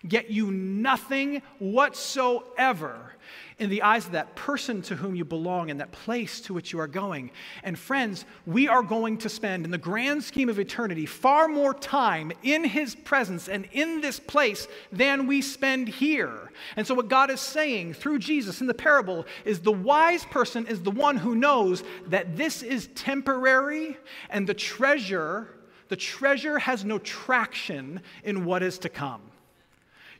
Get 0.07 0.31
you 0.31 0.51
nothing 0.51 1.43
whatsoever 1.59 3.13
in 3.59 3.71
the 3.71 3.83
eyes 3.83 4.07
of 4.07 4.13
that 4.13 4.35
person 4.35 4.83
to 4.83 4.97
whom 4.97 5.15
you 5.15 5.25
belong 5.25 5.71
and 5.71 5.79
that 5.79 5.93
place 5.93 6.41
to 6.41 6.53
which 6.53 6.73
you 6.73 6.81
are 6.81 6.89
going. 6.89 7.31
And 7.63 7.79
friends, 7.79 8.25
we 8.45 8.67
are 8.67 8.83
going 8.83 9.19
to 9.19 9.29
spend, 9.29 9.65
in 9.65 9.71
the 9.71 9.79
grand 9.79 10.25
scheme 10.25 10.49
of 10.49 10.59
eternity, 10.59 11.07
far 11.07 11.47
more 11.47 11.73
time 11.73 12.33
in 12.43 12.65
His 12.65 12.97
presence 12.97 13.49
and 13.49 13.69
in 13.71 14.01
this 14.01 14.19
place 14.19 14.67
than 14.91 15.29
we 15.29 15.41
spend 15.41 15.89
here. 15.89 16.51
And 16.75 16.85
so, 16.85 16.95
what 16.95 17.09
God 17.09 17.31
is 17.31 17.41
saying 17.41 17.95
through 17.95 18.19
Jesus 18.19 18.61
in 18.61 18.67
the 18.67 18.75
parable 18.75 19.25
is 19.45 19.61
the 19.61 19.71
wise 19.71 20.25
person 20.25 20.67
is 20.67 20.83
the 20.83 20.91
one 20.91 21.17
who 21.17 21.37
knows 21.37 21.85
that 22.07 22.37
this 22.37 22.63
is 22.63 22.89
temporary 22.97 23.97
and 24.31 24.49
the 24.49 24.55
treasure. 24.55 25.49
The 25.89 25.97
treasure 25.97 26.59
has 26.59 26.85
no 26.85 26.99
traction 26.99 28.01
in 28.25 28.45
what 28.45 28.63
is 28.63 28.79
to 28.79 28.89
come. 28.89 29.32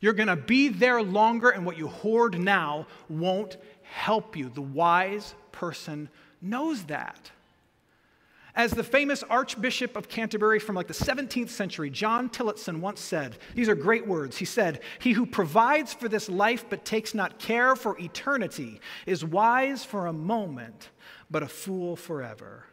You're 0.03 0.11
going 0.11 0.27
to 0.27 0.35
be 0.35 0.67
there 0.67 1.01
longer, 1.01 1.51
and 1.51 1.65
what 1.65 1.77
you 1.77 1.87
hoard 1.87 2.37
now 2.37 2.87
won't 3.07 3.55
help 3.83 4.35
you. 4.35 4.49
The 4.49 4.61
wise 4.61 5.33
person 5.53 6.09
knows 6.41 6.83
that. 6.87 7.31
As 8.53 8.71
the 8.71 8.83
famous 8.83 9.23
Archbishop 9.23 9.95
of 9.95 10.09
Canterbury 10.09 10.59
from 10.59 10.75
like 10.75 10.87
the 10.87 10.93
17th 10.93 11.47
century, 11.47 11.89
John 11.89 12.27
Tillotson, 12.27 12.81
once 12.81 12.99
said, 12.99 13.37
these 13.55 13.69
are 13.69 13.75
great 13.75 14.05
words. 14.05 14.35
He 14.35 14.43
said, 14.43 14.81
He 14.99 15.13
who 15.13 15.25
provides 15.25 15.93
for 15.93 16.09
this 16.09 16.27
life 16.27 16.65
but 16.69 16.83
takes 16.83 17.13
not 17.13 17.39
care 17.39 17.73
for 17.73 17.97
eternity 17.97 18.81
is 19.05 19.23
wise 19.23 19.85
for 19.85 20.07
a 20.07 20.13
moment, 20.13 20.89
but 21.31 21.43
a 21.43 21.47
fool 21.47 21.95
forever. 21.95 22.65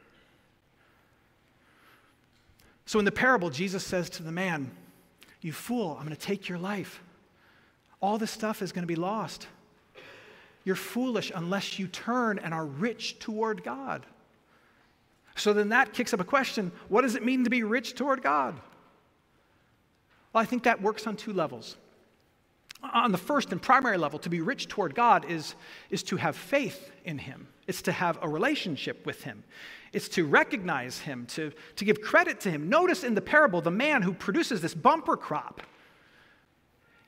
So 2.86 2.98
in 2.98 3.04
the 3.04 3.12
parable, 3.12 3.50
Jesus 3.50 3.86
says 3.86 4.10
to 4.10 4.24
the 4.24 4.32
man, 4.32 4.72
You 5.40 5.52
fool, 5.52 5.92
I'm 5.96 6.04
going 6.04 6.16
to 6.16 6.20
take 6.20 6.48
your 6.48 6.58
life 6.58 7.00
all 8.00 8.18
this 8.18 8.30
stuff 8.30 8.62
is 8.62 8.72
going 8.72 8.82
to 8.82 8.86
be 8.86 8.96
lost. 8.96 9.46
You're 10.64 10.76
foolish 10.76 11.32
unless 11.34 11.78
you 11.78 11.86
turn 11.86 12.38
and 12.38 12.52
are 12.52 12.66
rich 12.66 13.18
toward 13.18 13.64
God. 13.64 14.04
So 15.36 15.52
then 15.52 15.70
that 15.70 15.92
kicks 15.92 16.12
up 16.12 16.20
a 16.20 16.24
question 16.24 16.70
what 16.88 17.02
does 17.02 17.14
it 17.14 17.24
mean 17.24 17.44
to 17.44 17.50
be 17.50 17.62
rich 17.62 17.94
toward 17.94 18.22
God? 18.22 18.60
Well, 20.32 20.42
I 20.42 20.44
think 20.44 20.64
that 20.64 20.80
works 20.82 21.06
on 21.06 21.16
two 21.16 21.32
levels. 21.32 21.76
On 22.82 23.12
the 23.12 23.18
first 23.18 23.52
and 23.52 23.60
primary 23.60 23.98
level, 23.98 24.18
to 24.20 24.30
be 24.30 24.40
rich 24.40 24.68
toward 24.68 24.94
God 24.94 25.30
is, 25.30 25.54
is 25.90 26.02
to 26.04 26.16
have 26.16 26.34
faith 26.34 26.90
in 27.04 27.18
Him, 27.18 27.46
it's 27.66 27.82
to 27.82 27.92
have 27.92 28.18
a 28.22 28.28
relationship 28.28 29.04
with 29.04 29.22
Him, 29.22 29.44
it's 29.92 30.08
to 30.10 30.24
recognize 30.24 30.98
Him, 30.98 31.26
to, 31.26 31.52
to 31.76 31.84
give 31.84 32.00
credit 32.00 32.40
to 32.40 32.50
Him. 32.50 32.70
Notice 32.70 33.04
in 33.04 33.14
the 33.14 33.20
parable 33.20 33.60
the 33.60 33.70
man 33.70 34.00
who 34.00 34.14
produces 34.14 34.62
this 34.62 34.74
bumper 34.74 35.16
crop. 35.16 35.60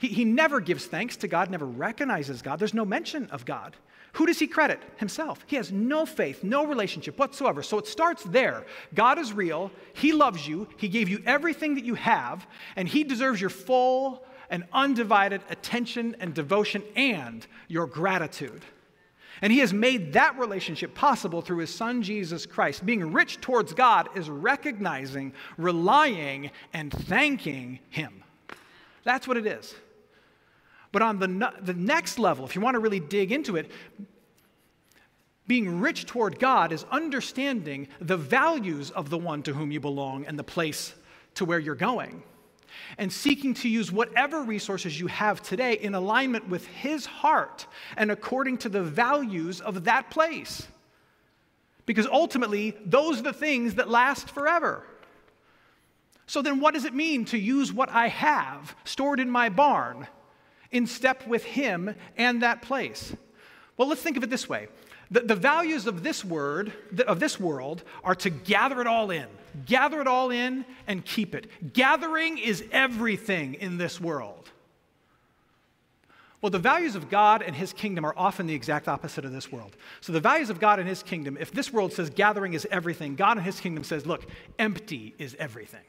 He, 0.02 0.08
he 0.08 0.24
never 0.24 0.58
gives 0.58 0.86
thanks 0.86 1.16
to 1.18 1.28
God, 1.28 1.48
never 1.48 1.64
recognizes 1.64 2.42
God. 2.42 2.58
There's 2.58 2.74
no 2.74 2.84
mention 2.84 3.30
of 3.30 3.44
God. 3.44 3.76
Who 4.14 4.26
does 4.26 4.40
he 4.40 4.48
credit? 4.48 4.80
Himself. 4.96 5.44
He 5.46 5.54
has 5.54 5.70
no 5.70 6.04
faith, 6.04 6.42
no 6.42 6.66
relationship 6.66 7.20
whatsoever. 7.20 7.62
So 7.62 7.78
it 7.78 7.86
starts 7.86 8.24
there. 8.24 8.66
God 8.94 9.20
is 9.20 9.32
real. 9.32 9.70
He 9.92 10.12
loves 10.12 10.46
you. 10.46 10.66
He 10.76 10.88
gave 10.88 11.08
you 11.08 11.22
everything 11.24 11.76
that 11.76 11.84
you 11.84 11.94
have, 11.94 12.48
and 12.74 12.88
He 12.88 13.04
deserves 13.04 13.40
your 13.40 13.48
full 13.48 14.24
and 14.50 14.64
undivided 14.72 15.40
attention 15.48 16.16
and 16.18 16.34
devotion 16.34 16.82
and 16.96 17.46
your 17.68 17.86
gratitude. 17.86 18.64
And 19.40 19.52
He 19.52 19.60
has 19.60 19.72
made 19.72 20.14
that 20.14 20.36
relationship 20.36 20.94
possible 20.94 21.42
through 21.42 21.58
His 21.58 21.72
Son, 21.72 22.02
Jesus 22.02 22.44
Christ. 22.44 22.84
Being 22.84 23.12
rich 23.12 23.40
towards 23.40 23.72
God 23.72 24.08
is 24.16 24.28
recognizing, 24.28 25.32
relying, 25.56 26.50
and 26.72 26.92
thanking 26.92 27.78
Him. 27.88 28.24
That's 29.04 29.28
what 29.28 29.36
it 29.36 29.46
is. 29.46 29.76
But 30.92 31.02
on 31.02 31.18
the, 31.18 31.52
the 31.62 31.74
next 31.74 32.18
level, 32.18 32.44
if 32.44 32.55
you 32.55 32.61
want 32.61 32.74
to 32.74 32.78
really 32.78 33.00
dig 33.00 33.33
into 33.33 33.57
it, 33.57 33.70
being 35.46 35.81
rich 35.81 36.07
toward 36.07 36.38
God 36.38 36.70
is 36.70 36.85
understanding 36.90 37.88
the 38.00 38.16
values 38.16 38.90
of 38.90 39.11
the 39.11 39.18
one 39.18 39.42
to 39.42 39.55
whom 39.55 39.72
you 39.72 39.81
belong 39.81 40.24
and 40.26 40.38
the 40.38 40.44
place 40.44 40.94
to 41.35 41.44
where 41.44 41.59
you're 41.59 41.74
going. 41.74 42.22
And 42.98 43.12
seeking 43.12 43.55
to 43.55 43.68
use 43.68 43.90
whatever 43.90 44.42
resources 44.42 44.98
you 44.98 45.09
have 45.09 45.42
today 45.42 45.74
in 45.74 45.94
alignment 45.94 46.48
with 46.48 46.66
His 46.66 47.07
heart 47.07 47.66
and 47.96 48.11
according 48.11 48.59
to 48.59 48.68
the 48.68 48.83
values 48.83 49.61
of 49.61 49.85
that 49.85 50.11
place. 50.11 50.66
Because 51.85 52.07
ultimately, 52.07 52.76
those 52.85 53.18
are 53.18 53.24
the 53.24 53.33
things 53.33 53.74
that 53.74 53.90
last 53.90 54.31
forever. 54.31 54.85
So 56.26 56.40
then, 56.40 56.61
what 56.61 56.74
does 56.74 56.85
it 56.85 56.94
mean 56.94 57.24
to 57.26 57.38
use 57.38 57.72
what 57.72 57.90
I 57.90 58.09
have 58.09 58.74
stored 58.85 59.20
in 59.20 59.28
my 59.28 59.48
barn 59.48 60.07
in 60.72 60.87
step 60.87 61.26
with 61.26 61.44
Him 61.44 61.94
and 62.16 62.42
that 62.42 62.62
place? 62.62 63.14
Well, 63.76 63.88
let's 63.88 64.02
think 64.02 64.16
of 64.16 64.22
it 64.22 64.30
this 64.30 64.48
way. 64.48 64.68
The, 65.11 65.20
the 65.20 65.37
values 65.37 65.87
of 65.87 66.02
this 66.02 66.24
word, 66.24 66.72
of 67.06 67.20
this 67.20 67.38
world, 67.38 67.82
are 68.02 68.14
to 68.16 68.30
gather 68.30 68.80
it 68.80 68.87
all 68.87 69.11
in. 69.11 69.26
Gather 69.66 70.00
it 70.00 70.06
all 70.06 70.30
in 70.30 70.64
and 70.87 71.04
keep 71.04 71.35
it. 71.35 71.72
Gathering 71.74 72.38
is 72.38 72.64
everything 72.72 73.54
in 73.54 73.76
this 73.76 74.00
world. 74.00 74.50
Well, 76.40 76.50
the 76.50 76.58
values 76.58 76.96
of 76.96 77.08
God 77.08 77.40
and 77.42 77.54
His 77.54 77.72
kingdom 77.72 78.04
are 78.04 78.14
often 78.16 78.46
the 78.46 78.54
exact 78.54 78.88
opposite 78.88 79.24
of 79.24 79.32
this 79.32 79.52
world. 79.52 79.76
So, 80.00 80.12
the 80.12 80.20
values 80.20 80.50
of 80.50 80.58
God 80.58 80.80
and 80.80 80.88
His 80.88 81.02
kingdom, 81.02 81.37
if 81.38 81.52
this 81.52 81.72
world 81.72 81.92
says 81.92 82.11
gathering 82.11 82.54
is 82.54 82.66
everything, 82.70 83.14
God 83.14 83.37
and 83.37 83.46
His 83.46 83.61
kingdom 83.61 83.85
says, 83.85 84.06
look, 84.06 84.26
empty 84.58 85.14
is 85.18 85.37
everything. 85.38 85.85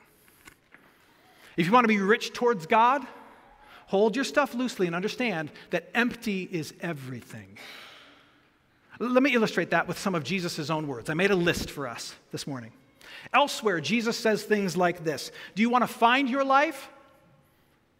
If 1.57 1.65
you 1.65 1.71
want 1.71 1.85
to 1.85 1.87
be 1.87 1.99
rich 1.99 2.33
towards 2.33 2.67
God, 2.67 3.05
Hold 3.93 4.15
your 4.15 4.25
stuff 4.25 4.55
loosely 4.55 4.87
and 4.87 4.95
understand 4.95 5.51
that 5.69 5.87
empty 5.93 6.49
is 6.51 6.73
everything. 6.81 7.59
Let 8.97 9.21
me 9.21 9.35
illustrate 9.35 9.69
that 9.69 9.87
with 9.87 9.99
some 9.99 10.15
of 10.15 10.23
Jesus' 10.23 10.71
own 10.71 10.87
words. 10.87 11.11
I 11.11 11.13
made 11.13 11.29
a 11.29 11.35
list 11.35 11.69
for 11.69 11.87
us 11.87 12.15
this 12.31 12.47
morning. 12.47 12.71
Elsewhere, 13.35 13.79
Jesus 13.79 14.17
says 14.17 14.41
things 14.41 14.75
like 14.75 15.03
this 15.03 15.31
Do 15.53 15.61
you 15.61 15.69
want 15.69 15.83
to 15.83 15.87
find 15.87 16.27
your 16.27 16.43
life? 16.43 16.89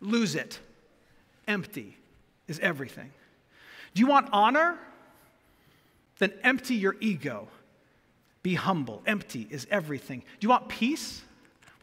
Lose 0.01 0.33
it. 0.33 0.59
Empty 1.47 1.95
is 2.47 2.57
everything. 2.57 3.11
Do 3.93 3.99
you 3.99 4.07
want 4.07 4.29
honor? 4.31 4.79
Then 6.17 6.33
empty 6.41 6.73
your 6.73 6.95
ego. 7.01 7.47
Be 8.41 8.55
humble. 8.55 9.03
Empty 9.05 9.47
is 9.51 9.67
everything. 9.69 10.21
Do 10.39 10.45
you 10.45 10.49
want 10.49 10.69
peace? 10.69 11.21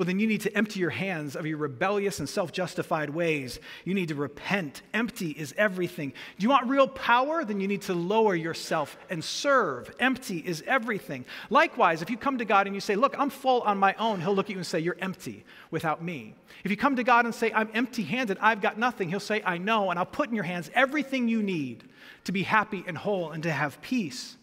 Well, 0.00 0.06
then 0.06 0.18
you 0.18 0.26
need 0.26 0.40
to 0.40 0.56
empty 0.56 0.80
your 0.80 0.88
hands 0.88 1.36
of 1.36 1.44
your 1.44 1.58
rebellious 1.58 2.20
and 2.20 2.26
self 2.28 2.52
justified 2.52 3.10
ways. 3.10 3.60
You 3.84 3.92
need 3.92 4.08
to 4.08 4.14
repent. 4.14 4.80
Empty 4.94 5.32
is 5.32 5.52
everything. 5.58 6.14
Do 6.38 6.42
you 6.42 6.48
want 6.48 6.70
real 6.70 6.88
power? 6.88 7.44
Then 7.44 7.60
you 7.60 7.68
need 7.68 7.82
to 7.82 7.92
lower 7.92 8.34
yourself 8.34 8.96
and 9.10 9.22
serve. 9.22 9.94
Empty 10.00 10.38
is 10.38 10.64
everything. 10.66 11.26
Likewise, 11.50 12.00
if 12.00 12.08
you 12.08 12.16
come 12.16 12.38
to 12.38 12.46
God 12.46 12.66
and 12.66 12.74
you 12.74 12.80
say, 12.80 12.96
Look, 12.96 13.14
I'm 13.18 13.28
full 13.28 13.60
on 13.60 13.76
my 13.76 13.92
own, 13.98 14.22
He'll 14.22 14.34
look 14.34 14.46
at 14.46 14.52
you 14.52 14.56
and 14.56 14.66
say, 14.66 14.80
You're 14.80 14.96
empty 15.00 15.44
without 15.70 16.02
me. 16.02 16.34
If 16.64 16.70
you 16.70 16.78
come 16.78 16.96
to 16.96 17.04
God 17.04 17.26
and 17.26 17.34
say, 17.34 17.52
I'm 17.52 17.68
empty 17.74 18.02
handed, 18.02 18.38
I've 18.40 18.62
got 18.62 18.78
nothing, 18.78 19.10
He'll 19.10 19.20
say, 19.20 19.42
I 19.44 19.58
know, 19.58 19.90
and 19.90 19.98
I'll 19.98 20.06
put 20.06 20.30
in 20.30 20.34
your 20.34 20.44
hands 20.44 20.70
everything 20.72 21.28
you 21.28 21.42
need 21.42 21.84
to 22.24 22.32
be 22.32 22.42
happy 22.42 22.82
and 22.86 22.96
whole 22.96 23.32
and 23.32 23.42
to 23.42 23.52
have 23.52 23.82
peace. 23.82 24.38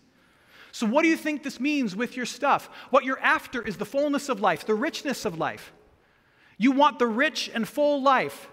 So, 0.72 0.86
what 0.86 1.04
do 1.04 1.10
you 1.10 1.18
think 1.18 1.44
this 1.44 1.60
means 1.60 1.96
with 1.96 2.16
your 2.16 2.26
stuff? 2.26 2.70
What 2.90 3.04
you're 3.04 3.20
after 3.20 3.62
is 3.62 3.78
the 3.78 3.86
fullness 3.86 4.30
of 4.30 4.42
life, 4.42 4.66
the 4.66 4.76
richness 4.76 5.26
of 5.26 5.38
life. 5.38 5.74
You 6.58 6.72
want 6.72 7.00
the 7.00 7.08
rich 7.08 7.50
and 7.54 7.68
full 7.68 8.02
life. 8.02 8.50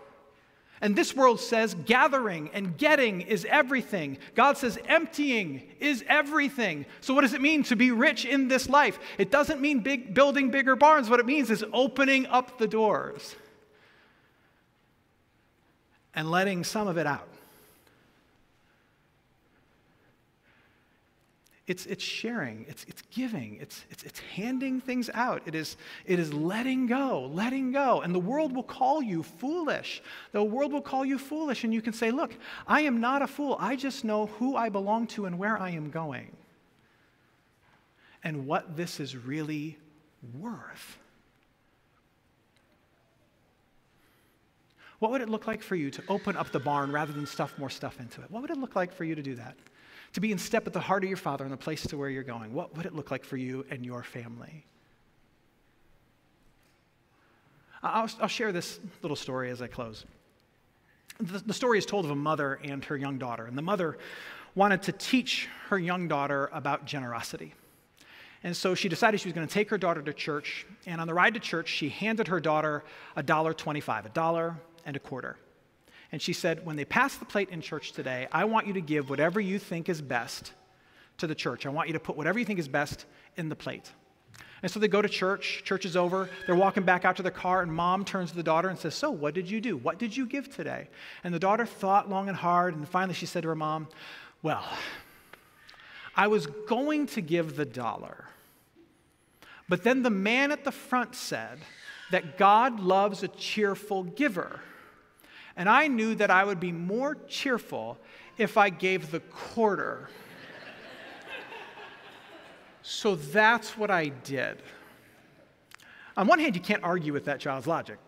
And 0.80 0.94
this 0.94 1.16
world 1.16 1.40
says 1.40 1.74
gathering 1.86 2.50
and 2.52 2.76
getting 2.76 3.22
is 3.22 3.46
everything. 3.46 4.18
God 4.34 4.58
says 4.58 4.78
emptying 4.86 5.62
is 5.80 6.04
everything. 6.08 6.84
So, 7.00 7.14
what 7.14 7.22
does 7.22 7.32
it 7.32 7.40
mean 7.40 7.62
to 7.64 7.76
be 7.76 7.90
rich 7.90 8.24
in 8.24 8.48
this 8.48 8.68
life? 8.68 8.98
It 9.16 9.30
doesn't 9.30 9.60
mean 9.60 9.80
big, 9.80 10.14
building 10.14 10.50
bigger 10.50 10.76
barns. 10.76 11.08
What 11.08 11.20
it 11.20 11.26
means 11.26 11.50
is 11.50 11.64
opening 11.72 12.26
up 12.26 12.58
the 12.58 12.66
doors 12.66 13.34
and 16.14 16.30
letting 16.30 16.64
some 16.64 16.86
of 16.86 16.98
it 16.98 17.06
out. 17.06 17.28
It's, 21.66 21.86
it's 21.86 22.04
sharing, 22.04 22.66
it's, 22.68 22.84
it's 22.84 23.00
giving, 23.10 23.56
it's, 23.58 23.86
it's, 23.90 24.02
it's 24.02 24.20
handing 24.20 24.82
things 24.82 25.08
out. 25.14 25.40
It 25.46 25.54
is, 25.54 25.78
it 26.04 26.18
is 26.18 26.32
letting 26.34 26.86
go, 26.86 27.30
letting 27.32 27.72
go. 27.72 28.02
And 28.02 28.14
the 28.14 28.20
world 28.20 28.54
will 28.54 28.64
call 28.64 29.02
you 29.02 29.22
foolish. 29.22 30.02
The 30.32 30.44
world 30.44 30.74
will 30.74 30.82
call 30.82 31.06
you 31.06 31.18
foolish, 31.18 31.64
and 31.64 31.72
you 31.72 31.80
can 31.80 31.94
say, 31.94 32.10
Look, 32.10 32.36
I 32.66 32.82
am 32.82 33.00
not 33.00 33.22
a 33.22 33.26
fool. 33.26 33.56
I 33.58 33.76
just 33.76 34.04
know 34.04 34.26
who 34.26 34.56
I 34.56 34.68
belong 34.68 35.06
to 35.08 35.24
and 35.24 35.38
where 35.38 35.58
I 35.58 35.70
am 35.70 35.90
going, 35.90 36.36
and 38.22 38.46
what 38.46 38.76
this 38.76 39.00
is 39.00 39.16
really 39.16 39.78
worth. 40.38 40.98
What 44.98 45.12
would 45.12 45.22
it 45.22 45.30
look 45.30 45.46
like 45.46 45.62
for 45.62 45.76
you 45.76 45.90
to 45.90 46.02
open 46.10 46.36
up 46.36 46.50
the 46.50 46.60
barn 46.60 46.92
rather 46.92 47.12
than 47.12 47.26
stuff 47.26 47.58
more 47.58 47.70
stuff 47.70 48.00
into 48.00 48.20
it? 48.20 48.30
What 48.30 48.42
would 48.42 48.50
it 48.50 48.58
look 48.58 48.76
like 48.76 48.92
for 48.92 49.04
you 49.04 49.14
to 49.14 49.22
do 49.22 49.34
that? 49.36 49.56
To 50.14 50.20
be 50.20 50.32
in 50.32 50.38
step 50.38 50.64
with 50.64 50.72
the 50.72 50.80
heart 50.80 51.04
of 51.04 51.08
your 51.08 51.16
Father 51.16 51.44
and 51.44 51.52
the 51.52 51.58
place 51.58 51.82
to 51.82 51.96
where 51.96 52.08
you're 52.08 52.22
going? 52.22 52.54
What 52.54 52.76
would 52.76 52.86
it 52.86 52.94
look 52.94 53.10
like 53.10 53.24
for 53.24 53.36
you 53.36 53.66
and 53.70 53.84
your 53.84 54.02
family? 54.02 54.64
I'll, 57.82 58.08
I'll 58.20 58.28
share 58.28 58.50
this 58.50 58.80
little 59.02 59.16
story 59.16 59.50
as 59.50 59.60
I 59.60 59.66
close. 59.66 60.06
The, 61.20 61.38
the 61.40 61.52
story 61.52 61.78
is 61.78 61.86
told 61.86 62.06
of 62.06 62.10
a 62.10 62.16
mother 62.16 62.58
and 62.64 62.84
her 62.86 62.96
young 62.96 63.18
daughter, 63.18 63.44
and 63.44 63.58
the 63.58 63.62
mother 63.62 63.98
wanted 64.54 64.82
to 64.82 64.92
teach 64.92 65.48
her 65.68 65.78
young 65.78 66.08
daughter 66.08 66.48
about 66.52 66.86
generosity. 66.86 67.54
And 68.42 68.56
so 68.56 68.74
she 68.74 68.88
decided 68.88 69.20
she 69.20 69.28
was 69.28 69.34
going 69.34 69.46
to 69.46 69.52
take 69.52 69.70
her 69.70 69.78
daughter 69.78 70.02
to 70.02 70.12
church. 70.12 70.66
And 70.86 71.00
on 71.00 71.06
the 71.06 71.14
ride 71.14 71.34
to 71.34 71.40
church, 71.40 71.68
she 71.68 71.88
handed 71.88 72.28
her 72.28 72.40
daughter 72.40 72.84
a 73.16 73.22
dollar 73.22 73.52
twenty-five, 73.52 74.06
a 74.06 74.10
dollar 74.10 74.56
and 74.86 74.96
a 74.96 75.00
quarter. 75.00 75.36
And 76.12 76.20
she 76.20 76.32
said, 76.32 76.64
When 76.64 76.76
they 76.76 76.84
pass 76.84 77.16
the 77.16 77.24
plate 77.24 77.50
in 77.50 77.60
church 77.60 77.92
today, 77.92 78.28
I 78.32 78.44
want 78.44 78.66
you 78.66 78.72
to 78.74 78.80
give 78.80 79.10
whatever 79.10 79.40
you 79.40 79.58
think 79.58 79.88
is 79.88 80.00
best 80.00 80.52
to 81.18 81.26
the 81.26 81.34
church. 81.34 81.66
I 81.66 81.70
want 81.70 81.88
you 81.88 81.94
to 81.94 82.00
put 82.00 82.16
whatever 82.16 82.38
you 82.38 82.44
think 82.44 82.58
is 82.58 82.68
best 82.68 83.06
in 83.36 83.48
the 83.48 83.56
plate. 83.56 83.90
And 84.62 84.70
so 84.70 84.80
they 84.80 84.88
go 84.88 85.02
to 85.02 85.08
church, 85.10 85.62
church 85.64 85.84
is 85.84 85.94
over, 85.94 86.30
they're 86.46 86.54
walking 86.54 86.84
back 86.84 87.04
out 87.04 87.16
to 87.16 87.22
their 87.22 87.30
car, 87.30 87.60
and 87.60 87.70
mom 87.70 88.02
turns 88.02 88.30
to 88.30 88.36
the 88.36 88.42
daughter 88.42 88.70
and 88.70 88.78
says, 88.78 88.94
So, 88.94 89.10
what 89.10 89.34
did 89.34 89.50
you 89.50 89.60
do? 89.60 89.76
What 89.76 89.98
did 89.98 90.16
you 90.16 90.24
give 90.24 90.54
today? 90.54 90.88
And 91.22 91.34
the 91.34 91.38
daughter 91.38 91.66
thought 91.66 92.08
long 92.08 92.28
and 92.28 92.36
hard, 92.36 92.74
and 92.74 92.88
finally 92.88 93.14
she 93.14 93.26
said 93.26 93.42
to 93.42 93.48
her 93.50 93.54
mom, 93.54 93.88
Well, 94.42 94.64
I 96.16 96.28
was 96.28 96.46
going 96.46 97.08
to 97.08 97.20
give 97.20 97.56
the 97.56 97.66
dollar. 97.66 98.24
But 99.68 99.82
then 99.82 100.02
the 100.02 100.10
man 100.10 100.50
at 100.50 100.64
the 100.64 100.72
front 100.72 101.14
said 101.14 101.58
that 102.10 102.38
God 102.38 102.80
loves 102.80 103.22
a 103.22 103.28
cheerful 103.28 104.04
giver. 104.04 104.60
And 105.56 105.68
I 105.68 105.86
knew 105.86 106.14
that 106.16 106.30
I 106.30 106.44
would 106.44 106.60
be 106.60 106.72
more 106.72 107.16
cheerful 107.28 107.98
if 108.38 108.56
I 108.56 108.70
gave 108.70 109.10
the 109.10 109.20
quarter. 109.20 110.08
so 112.82 113.14
that's 113.14 113.78
what 113.78 113.90
I 113.90 114.08
did. 114.08 114.58
On 116.16 116.26
one 116.26 116.38
hand, 116.38 116.54
you 116.54 116.62
can't 116.62 116.82
argue 116.82 117.12
with 117.12 117.24
that 117.26 117.40
child's 117.40 117.66
logic. 117.66 117.98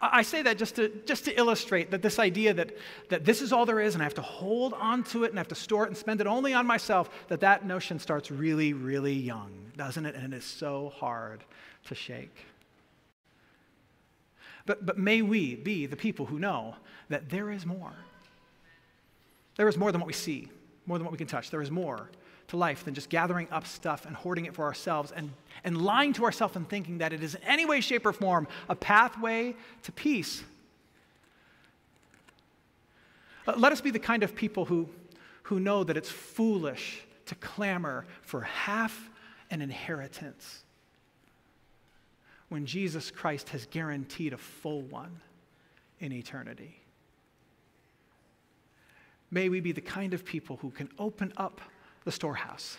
I 0.00 0.22
say 0.22 0.42
that 0.42 0.58
just 0.58 0.76
to, 0.76 0.88
just 1.06 1.24
to 1.24 1.36
illustrate 1.36 1.90
that 1.90 2.02
this 2.02 2.20
idea 2.20 2.54
that, 2.54 2.76
that 3.08 3.24
this 3.24 3.42
is 3.42 3.52
all 3.52 3.66
there 3.66 3.80
is 3.80 3.94
and 3.94 4.02
I 4.02 4.04
have 4.04 4.14
to 4.14 4.22
hold 4.22 4.72
on 4.74 5.02
to 5.04 5.24
it 5.24 5.30
and 5.30 5.38
I 5.38 5.40
have 5.40 5.48
to 5.48 5.56
store 5.56 5.84
it 5.84 5.88
and 5.88 5.96
spend 5.96 6.20
it 6.20 6.28
only 6.28 6.54
on 6.54 6.66
myself, 6.66 7.10
that 7.28 7.40
that 7.40 7.66
notion 7.66 7.98
starts 7.98 8.30
really, 8.30 8.72
really 8.72 9.12
young, 9.12 9.50
doesn't 9.76 10.06
it? 10.06 10.14
And 10.14 10.32
it 10.32 10.36
is 10.36 10.44
so 10.44 10.92
hard 10.96 11.42
to 11.86 11.96
shake. 11.96 12.44
But, 14.68 14.84
but 14.84 14.98
may 14.98 15.22
we 15.22 15.54
be 15.54 15.86
the 15.86 15.96
people 15.96 16.26
who 16.26 16.38
know 16.38 16.76
that 17.08 17.30
there 17.30 17.50
is 17.50 17.64
more. 17.64 17.94
There 19.56 19.66
is 19.66 19.78
more 19.78 19.90
than 19.90 20.00
what 20.02 20.06
we 20.06 20.12
see, 20.12 20.50
more 20.84 20.98
than 20.98 21.06
what 21.06 21.12
we 21.12 21.16
can 21.16 21.26
touch. 21.26 21.50
There 21.50 21.62
is 21.62 21.70
more 21.70 22.10
to 22.48 22.58
life 22.58 22.84
than 22.84 22.92
just 22.92 23.08
gathering 23.08 23.48
up 23.50 23.66
stuff 23.66 24.04
and 24.04 24.14
hoarding 24.14 24.44
it 24.44 24.54
for 24.54 24.64
ourselves 24.64 25.10
and, 25.10 25.30
and 25.64 25.80
lying 25.80 26.12
to 26.12 26.24
ourselves 26.24 26.54
and 26.54 26.68
thinking 26.68 26.98
that 26.98 27.14
it 27.14 27.22
is 27.22 27.34
in 27.34 27.42
any 27.44 27.64
way, 27.64 27.80
shape, 27.80 28.04
or 28.04 28.12
form 28.12 28.46
a 28.68 28.76
pathway 28.76 29.56
to 29.84 29.92
peace. 29.92 30.44
Uh, 33.46 33.54
let 33.56 33.72
us 33.72 33.80
be 33.80 33.90
the 33.90 33.98
kind 33.98 34.22
of 34.22 34.34
people 34.34 34.66
who, 34.66 34.86
who 35.44 35.58
know 35.58 35.82
that 35.82 35.96
it's 35.96 36.10
foolish 36.10 37.00
to 37.24 37.34
clamor 37.36 38.04
for 38.20 38.42
half 38.42 39.08
an 39.50 39.62
inheritance 39.62 40.62
when 42.48 42.66
Jesus 42.66 43.10
Christ 43.10 43.50
has 43.50 43.66
guaranteed 43.66 44.32
a 44.32 44.38
full 44.38 44.82
one 44.82 45.20
in 46.00 46.12
eternity. 46.12 46.80
May 49.30 49.48
we 49.48 49.60
be 49.60 49.72
the 49.72 49.80
kind 49.80 50.14
of 50.14 50.24
people 50.24 50.56
who 50.56 50.70
can 50.70 50.88
open 50.98 51.32
up 51.36 51.60
the 52.04 52.12
storehouse, 52.12 52.78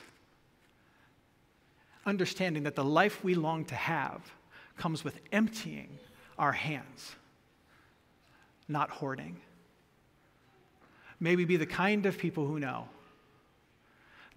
understanding 2.05 2.63
that 2.63 2.75
the 2.75 2.83
life 2.83 3.23
we 3.23 3.35
long 3.35 3.65
to 3.65 3.75
have 3.75 4.31
comes 4.77 5.03
with 5.03 5.19
emptying 5.31 5.89
our 6.39 6.53
hands, 6.53 7.15
not 8.67 8.89
hoarding. 8.89 9.37
May 11.19 11.35
we 11.35 11.45
be 11.45 11.57
the 11.57 11.65
kind 11.65 12.05
of 12.05 12.17
people 12.17 12.47
who 12.47 12.59
know 12.59 12.87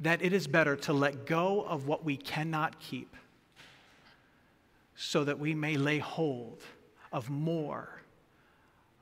that 0.00 0.20
it 0.20 0.32
is 0.32 0.46
better 0.46 0.74
to 0.74 0.92
let 0.92 1.26
go 1.26 1.62
of 1.62 1.86
what 1.86 2.04
we 2.04 2.16
cannot 2.16 2.78
keep 2.80 3.16
so 4.94 5.24
that 5.24 5.38
we 5.38 5.54
may 5.54 5.76
lay 5.76 5.98
hold 5.98 6.62
of 7.12 7.30
more 7.30 8.02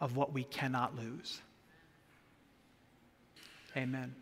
of 0.01 0.17
what 0.17 0.33
we 0.33 0.45
cannot 0.45 0.97
lose. 0.97 1.41
Amen. 3.77 4.15